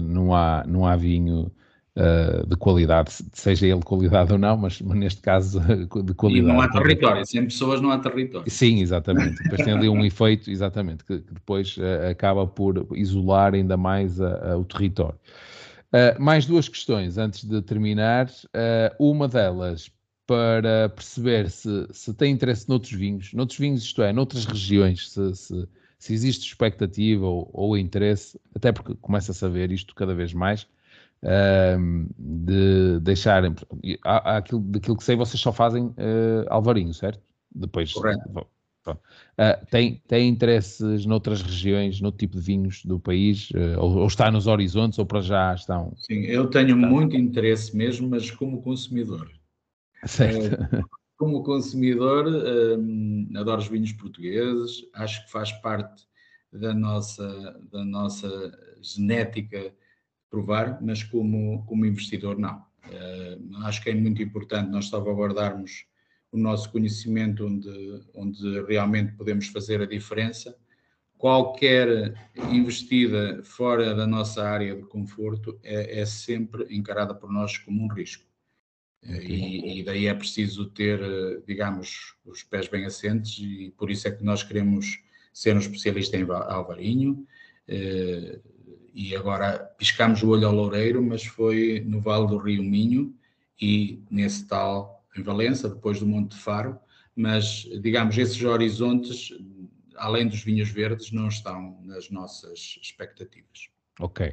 não, 0.02 0.34
há, 0.34 0.64
não 0.68 0.86
há 0.86 0.96
vinho 0.96 1.52
uh, 2.00 2.48
de 2.48 2.56
qualidade, 2.56 3.12
seja 3.34 3.68
ele 3.68 3.82
qualidade 3.82 4.32
ou 4.32 4.40
não, 4.40 4.58
mas, 4.58 4.82
mas 4.82 4.98
neste 4.98 5.22
caso 5.22 5.60
de 6.04 6.14
qualidade. 6.14 6.50
E 6.50 6.54
não 6.54 6.62
há 6.62 6.70
território, 6.70 7.26
sem 7.26 7.44
pessoas 7.44 7.82
não 7.82 7.92
há 7.92 8.00
território. 8.00 8.50
Sim, 8.50 8.82
exatamente. 8.82 9.42
Depois 9.44 9.62
tem 9.62 9.74
ali 9.74 9.90
um 9.90 10.04
efeito, 10.06 10.50
exatamente, 10.50 11.04
que, 11.04 11.20
que 11.20 11.34
depois 11.34 11.78
uh, 11.78 12.10
acaba 12.10 12.48
por 12.48 12.88
isolar 12.94 13.54
ainda 13.54 13.78
mais 13.78 14.20
a, 14.22 14.54
a, 14.54 14.58
o 14.58 14.64
território. 14.64 15.20
Uh, 15.92 16.22
mais 16.22 16.46
duas 16.46 16.70
questões 16.70 17.18
antes 17.18 17.44
de 17.44 17.62
terminar. 17.62 18.30
uma 19.00 19.28
delas 19.28 19.92
para 20.28 20.90
perceber 20.90 21.50
se, 21.50 21.88
se 21.92 22.14
tem 22.14 22.32
interesse 22.32 22.70
noutros 22.70 22.92
vinhos, 22.92 23.34
noutros 23.34 23.58
vinhos, 23.58 23.82
isto 23.82 24.04
é, 24.04 24.14
noutras 24.14 24.46
regiões, 24.46 25.10
se, 25.10 25.36
se, 25.36 25.68
se 26.00 26.14
existe 26.14 26.48
expectativa 26.48 27.26
ou, 27.26 27.50
ou 27.54 27.78
interesse, 27.78 28.40
até 28.56 28.72
porque 28.72 28.96
começa 28.96 29.32
a 29.32 29.36
saber 29.36 29.72
isto 29.72 29.94
cada 29.94 30.16
vez 30.16 30.34
mais, 30.34 30.66
de 32.18 33.00
deixarem. 33.02 33.54
Há, 34.04 34.32
há 34.32 34.38
aquilo, 34.38 34.62
daquilo 34.62 34.98
que 34.98 35.04
sei, 35.04 35.16
vocês 35.16 35.40
só 35.40 35.52
fazem 35.52 35.88
uh, 35.88 36.46
Alvarinho, 36.50 36.94
certo? 36.94 37.22
Depois. 37.54 37.94
Correto. 37.94 38.48
Uh, 38.88 39.66
tem, 39.70 40.02
tem 40.08 40.28
interesses 40.28 41.06
noutras 41.06 41.44
regiões, 41.44 42.02
noutro 42.02 42.18
tipo 42.20 42.38
de 42.38 42.42
vinhos 42.44 42.84
do 42.84 43.00
país, 43.00 43.52
uh, 43.52 43.80
ou, 43.80 43.98
ou, 43.98 44.08
está 44.08 44.32
nos 44.32 44.48
horizontes, 44.48 44.98
ou 44.98 45.06
para 45.06 45.22
já 45.22 45.54
estão? 45.54 45.94
Sim, 45.98 46.22
eu 46.22 46.50
tenho 46.50 46.76
muito 46.76 47.16
interesse 47.16 47.76
mesmo, 47.76 48.10
mas 48.10 48.32
como 48.32 48.62
consumidor. 48.62 49.30
Certo. 50.06 50.56
Uh, 50.56 50.99
como 51.20 51.44
consumidor, 51.44 52.26
adoro 53.36 53.62
os 53.62 53.68
vinhos 53.68 53.92
portugueses, 53.92 54.90
acho 54.94 55.26
que 55.26 55.32
faz 55.32 55.52
parte 55.52 56.08
da 56.50 56.74
nossa, 56.74 57.62
da 57.70 57.84
nossa 57.84 58.58
genética 58.82 59.76
provar, 60.30 60.82
mas 60.82 61.04
como, 61.04 61.66
como 61.66 61.86
investidor 61.86 62.40
não. 62.40 62.64
Uh, 62.86 63.58
acho 63.66 63.84
que 63.84 63.90
é 63.90 63.94
muito 63.94 64.24
importante 64.24 64.72
nós 64.72 64.88
salvaguardarmos 64.88 65.86
o 66.32 66.38
nosso 66.38 66.72
conhecimento 66.72 67.46
onde, 67.46 68.02
onde 68.16 68.62
realmente 68.62 69.12
podemos 69.12 69.48
fazer 69.48 69.82
a 69.82 69.86
diferença. 69.86 70.56
Qualquer 71.18 72.16
investida 72.50 73.44
fora 73.44 73.94
da 73.94 74.08
nossa 74.08 74.42
área 74.48 74.74
de 74.74 74.84
conforto 74.84 75.60
é, 75.64 76.00
é 76.00 76.06
sempre 76.06 76.66
encarada 76.74 77.14
por 77.14 77.30
nós 77.30 77.58
como 77.58 77.84
um 77.84 77.94
risco. 77.94 78.29
E, 79.02 79.80
e, 79.80 79.84
daí 79.84 80.08
é 80.08 80.14
preciso 80.14 80.66
ter, 80.66 81.00
digamos, 81.48 82.16
os 82.26 82.44
pés 82.44 82.68
bem 82.68 82.86
assentes 82.86 83.40
e 83.40 83.74
por 83.78 83.90
isso 83.90 84.08
é 84.08 84.12
que 84.12 84.24
nós 84.24 84.44
queremos 84.44 85.02
ser 85.34 85.56
um 85.56 85.60
especialista 85.60 86.18
em 86.18 86.30
alvarinho, 86.30 87.26
eh, 87.68 88.40
e 88.94 89.16
agora 89.16 89.58
piscamos 89.78 90.22
o 90.22 90.30
olho 90.30 90.48
ao 90.48 90.54
Loureiro, 90.54 91.02
mas 91.02 91.24
foi 91.24 91.82
no 91.86 92.02
Vale 92.02 92.28
do 92.28 92.38
Rio 92.38 92.64
Minho 92.64 93.16
e 93.62 94.04
nesse 94.10 94.48
tal 94.48 95.06
em 95.16 95.24
Valença, 95.24 95.70
depois 95.70 96.00
do 96.00 96.08
Monte 96.08 96.36
Faro, 96.36 96.78
mas 97.16 97.68
digamos 97.82 98.18
esses 98.18 98.42
horizontes, 98.44 99.32
além 99.96 100.28
dos 100.28 100.44
vinhos 100.44 100.70
verdes, 100.70 101.12
não 101.12 101.28
estão 101.28 101.80
nas 101.84 102.10
nossas 102.10 102.78
expectativas. 102.82 103.70
Ok. 104.00 104.32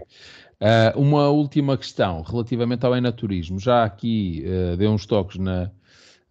Uh, 0.58 0.98
uma 0.98 1.28
última 1.28 1.76
questão 1.76 2.22
relativamente 2.22 2.86
ao 2.86 2.96
enaturismo. 2.96 3.58
Já 3.58 3.84
aqui 3.84 4.44
uh, 4.46 4.76
deu 4.76 4.90
uns 4.90 5.04
toques 5.04 5.38
na, 5.38 5.70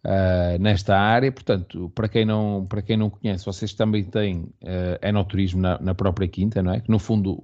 uh, 0.04 0.58
nesta 0.58 0.98
área. 0.98 1.30
Portanto, 1.30 1.92
para 1.94 2.08
quem 2.08 2.24
não, 2.24 2.66
para 2.68 2.82
quem 2.82 2.96
não 2.96 3.08
conhece, 3.08 3.44
vocês 3.44 3.72
também 3.72 4.02
têm 4.02 4.38
uh, 4.38 4.98
enoturismo 5.00 5.60
na, 5.60 5.78
na, 5.80 5.94
própria 5.94 6.26
quinta, 6.26 6.60
não 6.62 6.72
é? 6.72 6.80
Que 6.80 6.90
no 6.90 6.98
fundo, 6.98 7.40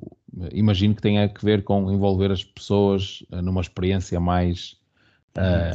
imagino 0.52 0.94
que 0.94 1.02
tenha 1.02 1.24
a 1.24 1.44
ver 1.44 1.62
com 1.62 1.92
envolver 1.92 2.32
as 2.32 2.42
pessoas 2.42 3.24
numa 3.30 3.60
experiência 3.60 4.18
mais 4.18 4.80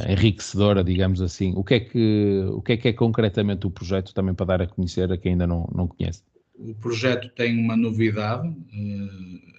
enriquecedora, 0.08 0.84
digamos 0.84 1.20
assim. 1.20 1.52
O 1.56 1.64
que, 1.64 1.74
é 1.74 1.80
que, 1.80 2.44
o 2.52 2.62
que 2.62 2.72
é 2.72 2.76
que 2.76 2.88
é 2.88 2.92
concretamente 2.92 3.66
o 3.66 3.70
projeto, 3.70 4.14
também 4.14 4.32
para 4.32 4.46
dar 4.46 4.62
a 4.62 4.66
conhecer 4.68 5.10
a 5.10 5.16
quem 5.16 5.32
ainda 5.32 5.48
não, 5.48 5.68
não 5.74 5.88
conhece? 5.88 6.22
O 6.58 6.74
projeto 6.74 7.28
tem 7.30 7.58
uma 7.58 7.76
novidade, 7.76 8.48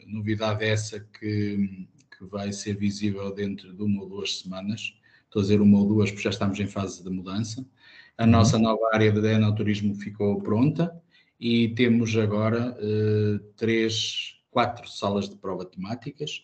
novidade 0.10 0.65
essa 0.65 1.00
que, 1.00 1.88
que 2.17 2.26
vai 2.26 2.52
ser 2.52 2.76
visível 2.76 3.34
dentro 3.34 3.74
de 3.74 3.84
uma 3.84 4.04
ou 4.04 4.10
duas 4.10 4.39
semanas 4.39 4.93
estou 5.30 5.41
a 5.41 5.43
dizer 5.43 5.62
uma 5.62 5.78
ou 5.80 5.88
duas, 5.88 6.10
porque 6.10 6.24
já 6.24 6.32
estamos 6.32 6.60
em 6.60 6.67
fase 6.67 7.04
de 7.04 7.10
mudança. 7.10 7.65
A 8.17 8.26
uhum. 8.26 8.32
nossa 8.32 8.58
nova 8.60 8.89
área 8.91 9.12
de 9.12 9.28
enoturismo 9.28 9.95
ficou 9.95 10.41
pronta 10.41 10.91
e 11.39 11.69
temos 11.69 12.17
agora 12.17 12.76
uh, 12.76 13.39
três, 13.56 14.36
quatro 14.50 14.89
salas 14.89 15.30
de 15.30 15.38
prova 15.38 15.65
temáticas. 15.65 16.43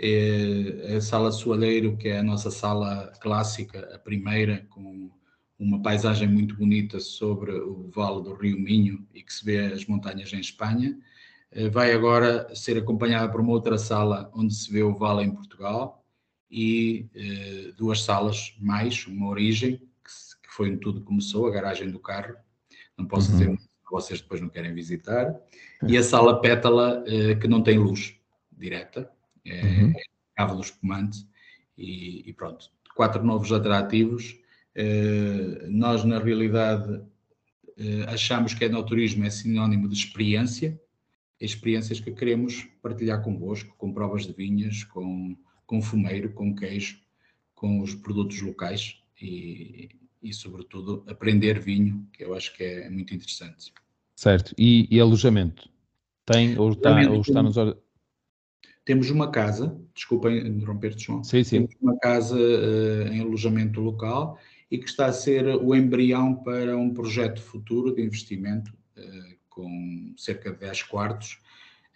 Uh, 0.00 0.96
a 0.96 1.00
sala 1.00 1.30
Soalheiro, 1.30 1.96
que 1.96 2.08
é 2.08 2.20
a 2.20 2.22
nossa 2.22 2.50
sala 2.50 3.12
clássica, 3.20 3.94
a 3.94 3.98
primeira, 3.98 4.66
com 4.70 5.10
uma 5.58 5.82
paisagem 5.82 6.26
muito 6.26 6.56
bonita 6.56 7.00
sobre 7.00 7.52
o 7.52 7.90
Vale 7.94 8.22
do 8.22 8.32
Rio 8.32 8.58
Minho 8.58 9.06
e 9.12 9.22
que 9.22 9.32
se 9.32 9.44
vê 9.44 9.66
as 9.66 9.84
montanhas 9.84 10.32
em 10.32 10.40
Espanha. 10.40 10.96
Uh, 11.54 11.70
vai 11.70 11.92
agora 11.92 12.54
ser 12.54 12.78
acompanhada 12.78 13.30
por 13.30 13.40
uma 13.40 13.52
outra 13.52 13.76
sala 13.76 14.30
onde 14.34 14.54
se 14.54 14.70
vê 14.72 14.82
o 14.82 14.96
Vale 14.96 15.24
em 15.24 15.34
Portugal 15.34 16.00
e 16.50 17.06
eh, 17.14 17.72
duas 17.76 18.02
salas 18.02 18.56
mais, 18.58 19.06
uma 19.06 19.28
origem, 19.28 19.76
que, 19.76 20.12
que, 20.42 20.52
foi 20.52 20.68
onde 20.68 20.80
tudo 20.80 21.00
começou, 21.02 21.46
a 21.46 21.50
garagem 21.50 21.90
do 21.90 22.00
carro, 22.00 22.34
não 22.98 23.06
posso 23.06 23.30
uhum. 23.30 23.38
dizer 23.38 23.70
vocês 23.90 24.20
depois 24.20 24.40
não 24.40 24.48
querem 24.48 24.72
visitar, 24.72 25.34
e 25.86 25.96
a 25.96 26.02
sala 26.02 26.40
pétala 26.40 27.02
eh, 27.06 27.34
que 27.34 27.48
não 27.48 27.62
tem 27.62 27.78
luz 27.78 28.14
direta, 28.52 29.10
é, 29.44 29.62
uhum. 29.62 29.90
é 29.90 30.02
cava 30.36 30.54
do 30.54 30.60
espumante, 30.60 31.26
e, 31.76 32.28
e, 32.28 32.32
pronto. 32.32 32.70
Quatro 32.94 33.24
novos 33.24 33.50
atrativos. 33.52 34.38
Eh, 34.74 35.66
nós, 35.68 36.04
na 36.04 36.18
realidade, 36.18 37.02
eh, 37.76 38.04
achamos 38.06 38.52
que 38.54 38.64
enoturismo 38.64 39.24
é 39.24 39.30
sinónimo 39.30 39.88
de 39.88 39.94
experiência, 39.94 40.80
experiências 41.40 42.00
que 42.00 42.12
queremos 42.12 42.68
partilhar 42.82 43.22
convosco, 43.22 43.74
com 43.76 43.92
provas 43.92 44.26
de 44.26 44.32
vinhas, 44.32 44.84
com 44.84 45.36
com 45.70 45.80
fumeiro, 45.80 46.32
com 46.32 46.52
queijo, 46.52 46.98
com 47.54 47.80
os 47.80 47.94
produtos 47.94 48.42
locais 48.42 48.96
e, 49.22 49.88
e, 50.20 50.34
sobretudo, 50.34 51.04
aprender 51.06 51.60
vinho, 51.60 52.08
que 52.12 52.24
eu 52.24 52.34
acho 52.34 52.56
que 52.56 52.64
é 52.64 52.90
muito 52.90 53.14
interessante. 53.14 53.72
Certo. 54.16 54.52
E, 54.58 54.88
e 54.90 54.98
alojamento? 54.98 55.70
Tem 56.26 56.58
ou 56.58 56.72
está, 56.72 57.08
ou 57.08 57.20
está 57.20 57.40
nos 57.40 57.56
temos 58.84 59.10
uma 59.10 59.30
casa, 59.30 59.78
desculpem 59.94 60.38
interromper-te, 60.38 61.04
João. 61.04 61.22
Sim, 61.22 61.44
sim. 61.44 61.58
Temos 61.58 61.76
uma 61.80 61.96
casa 61.98 62.36
uh, 62.36 63.12
em 63.12 63.20
alojamento 63.20 63.80
local 63.80 64.36
e 64.68 64.76
que 64.76 64.86
está 64.86 65.06
a 65.06 65.12
ser 65.12 65.46
o 65.46 65.72
embrião 65.72 66.34
para 66.34 66.76
um 66.76 66.92
projeto 66.92 67.40
futuro 67.40 67.94
de 67.94 68.02
investimento 68.02 68.72
uh, 68.96 69.36
com 69.60 70.14
cerca 70.16 70.50
de 70.50 70.58
10 70.58 70.82
quartos 70.84 71.38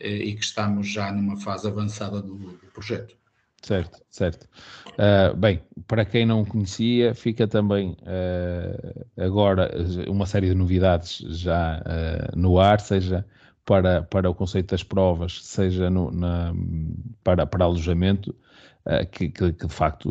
uh, 0.00 0.05
e 0.07 0.35
que 0.35 0.44
estamos 0.44 0.88
já 0.88 1.12
numa 1.12 1.37
fase 1.37 1.66
avançada 1.66 2.20
do, 2.20 2.37
do 2.37 2.70
projeto. 2.72 3.16
Certo, 3.64 4.03
certo. 4.11 4.46
Uh, 4.90 5.35
bem, 5.35 5.62
para 5.87 6.05
quem 6.05 6.27
não 6.27 6.44
conhecia, 6.44 7.14
fica 7.14 7.48
também 7.48 7.96
uh, 8.03 9.07
agora 9.18 9.70
uma 10.07 10.27
série 10.27 10.48
de 10.48 10.55
novidades 10.55 11.16
já 11.31 11.81
uh, 11.81 12.38
no 12.38 12.61
ar, 12.61 12.79
seja 12.79 13.24
para, 13.64 14.03
para 14.03 14.29
o 14.29 14.35
conceito 14.35 14.72
das 14.72 14.83
provas, 14.83 15.42
seja 15.42 15.88
no, 15.88 16.11
na, 16.11 16.53
para, 17.22 17.46
para 17.46 17.64
alojamento, 17.64 18.35
que, 19.11 19.31
que, 19.31 19.50
que, 19.55 19.66
de 19.66 19.72
facto 19.72 20.11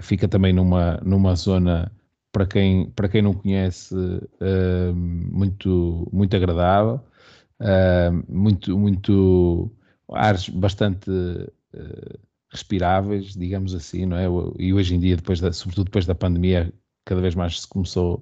fica 0.00 0.28
também 0.28 0.52
numa, 0.52 1.00
numa 1.04 1.34
zona, 1.34 1.90
para 2.36 2.44
quem, 2.46 2.90
para 2.90 3.08
quem 3.08 3.22
não 3.22 3.32
conhece, 3.32 3.94
muito, 4.94 6.06
muito 6.12 6.36
agradável, 6.36 7.00
muito, 8.28 8.76
muito 8.76 9.72
ares 10.12 10.46
bastante 10.50 11.10
respiráveis, 12.52 13.32
digamos 13.32 13.74
assim, 13.74 14.04
não 14.04 14.18
é? 14.18 14.26
E 14.58 14.74
hoje 14.74 14.94
em 14.94 15.00
dia, 15.00 15.16
depois 15.16 15.40
da, 15.40 15.50
sobretudo 15.50 15.86
depois 15.86 16.04
da 16.04 16.14
pandemia, 16.14 16.70
cada 17.06 17.22
vez 17.22 17.34
mais 17.34 17.62
se 17.62 17.68
começou 17.68 18.16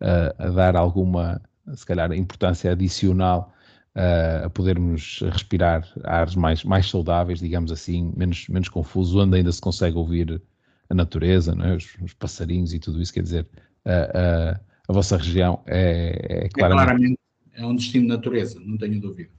uh, 0.00 0.34
a 0.36 0.48
dar 0.48 0.74
alguma, 0.74 1.40
se 1.72 1.86
calhar, 1.86 2.12
importância 2.12 2.72
adicional 2.72 3.54
uh, 3.96 4.46
a 4.46 4.50
podermos 4.50 5.20
respirar 5.30 5.86
ares 6.02 6.34
mais, 6.34 6.64
mais 6.64 6.90
saudáveis, 6.90 7.38
digamos 7.38 7.70
assim, 7.70 8.12
menos, 8.16 8.48
menos 8.48 8.68
confusos, 8.68 9.14
onde 9.14 9.36
ainda 9.36 9.52
se 9.52 9.60
consegue 9.60 9.96
ouvir 9.96 10.42
a 10.90 10.94
natureza, 10.94 11.56
é? 11.62 11.74
os, 11.74 11.96
os 12.02 12.12
passarinhos 12.12 12.74
e 12.74 12.78
tudo 12.78 13.00
isso, 13.00 13.14
quer 13.14 13.22
dizer, 13.22 13.46
uh, 13.86 14.60
a 14.88 14.92
vossa 14.92 15.16
região 15.16 15.62
é, 15.66 16.44
é 16.44 16.48
claramente... 16.48 16.82
É 16.82 16.84
claramente 16.84 17.20
é 17.52 17.66
um 17.66 17.74
destino 17.74 18.04
de 18.04 18.08
natureza, 18.10 18.60
não 18.60 18.76
tenho 18.76 19.00
dúvida. 19.00 19.30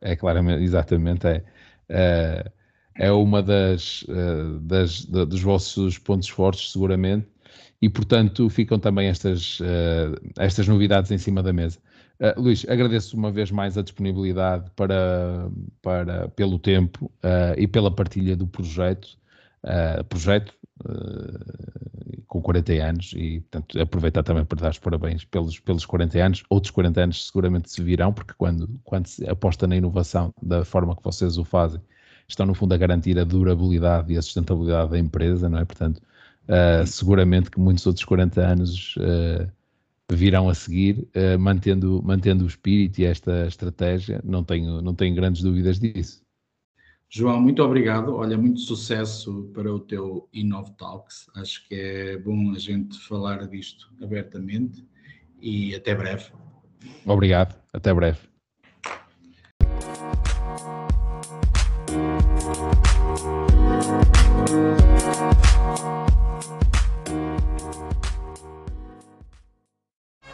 É 0.00 0.16
claramente, 0.16 0.62
exatamente, 0.62 1.26
é 1.26 2.50
é 2.96 3.10
uma 3.12 3.42
das, 3.42 4.04
eh, 4.08 4.58
das, 4.60 5.04
dos 5.04 5.42
vossos 5.42 5.98
pontos 5.98 6.28
fortes, 6.28 6.72
seguramente, 6.72 7.26
e 7.82 7.88
portanto 7.88 8.48
ficam 8.48 8.78
também 8.78 9.08
estas, 9.08 9.58
eh, 9.60 10.14
estas 10.38 10.68
novidades 10.68 11.10
em 11.10 11.18
cima 11.18 11.42
da 11.42 11.52
mesa. 11.52 11.78
Uh, 12.20 12.40
Luís, 12.40 12.64
agradeço 12.68 13.16
uma 13.16 13.32
vez 13.32 13.50
mais 13.50 13.76
a 13.76 13.82
disponibilidade 13.82 14.70
para, 14.76 15.50
para, 15.82 16.28
pelo 16.28 16.60
tempo 16.60 17.10
e 17.58 17.66
pela 17.66 17.92
partilha 17.92 18.36
do 18.36 18.46
projeto, 18.46 19.18
projeto 20.08 20.54
com 22.26 22.42
40 22.42 22.72
anos 22.72 23.12
e 23.16 23.40
portanto 23.40 23.80
aproveitar 23.80 24.22
também 24.24 24.44
para 24.44 24.60
dar 24.60 24.70
os 24.70 24.78
parabéns 24.78 25.24
pelos, 25.24 25.60
pelos 25.60 25.86
40 25.86 26.18
anos. 26.18 26.42
Outros 26.50 26.72
40 26.72 27.00
anos 27.00 27.26
seguramente 27.26 27.70
se 27.70 27.82
virão, 27.82 28.12
porque 28.12 28.34
quando, 28.36 28.68
quando 28.82 29.06
se 29.06 29.28
aposta 29.28 29.68
na 29.68 29.76
inovação 29.76 30.34
da 30.42 30.64
forma 30.64 30.96
que 30.96 31.04
vocês 31.04 31.38
o 31.38 31.44
fazem, 31.44 31.80
estão 32.28 32.44
no 32.46 32.54
fundo 32.54 32.74
a 32.74 32.76
garantir 32.76 33.18
a 33.18 33.24
durabilidade 33.24 34.12
e 34.12 34.18
a 34.18 34.22
sustentabilidade 34.22 34.90
da 34.90 34.98
empresa, 34.98 35.48
não 35.48 35.58
é? 35.58 35.64
Portanto, 35.64 36.02
uh, 36.48 36.86
seguramente 36.86 37.50
que 37.50 37.60
muitos 37.60 37.86
outros 37.86 38.04
40 38.04 38.40
anos 38.40 38.96
uh, 38.96 39.48
virão 40.10 40.48
a 40.48 40.54
seguir, 40.54 41.06
uh, 41.14 41.38
mantendo, 41.38 42.02
mantendo 42.02 42.44
o 42.44 42.48
espírito 42.48 43.00
e 43.00 43.04
esta 43.04 43.46
estratégia, 43.46 44.20
não 44.24 44.42
tenho, 44.42 44.82
não 44.82 44.94
tenho 44.94 45.14
grandes 45.14 45.42
dúvidas 45.42 45.78
disso. 45.78 46.23
João, 47.16 47.40
muito 47.40 47.62
obrigado. 47.62 48.16
Olha, 48.16 48.36
muito 48.36 48.58
sucesso 48.58 49.48
para 49.54 49.72
o 49.72 49.78
teu 49.78 50.28
Innov 50.32 50.68
Talks. 50.76 51.30
Acho 51.36 51.64
que 51.68 51.76
é 51.76 52.18
bom 52.18 52.50
a 52.50 52.58
gente 52.58 52.98
falar 52.98 53.46
disto 53.46 53.88
abertamente 54.02 54.84
e 55.40 55.76
até 55.76 55.94
breve. 55.94 56.32
Obrigado, 57.06 57.54
até 57.72 57.94
breve. 57.94 58.18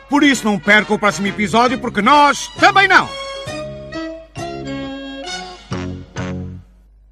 Por 0.09 0.23
isso 0.23 0.47
não 0.47 0.59
perca 0.59 0.95
o 0.95 0.99
próximo 0.99 1.27
episódio, 1.27 1.79
porque 1.79 2.01
nós 2.01 2.49
também 2.59 2.89
não! 2.89 3.30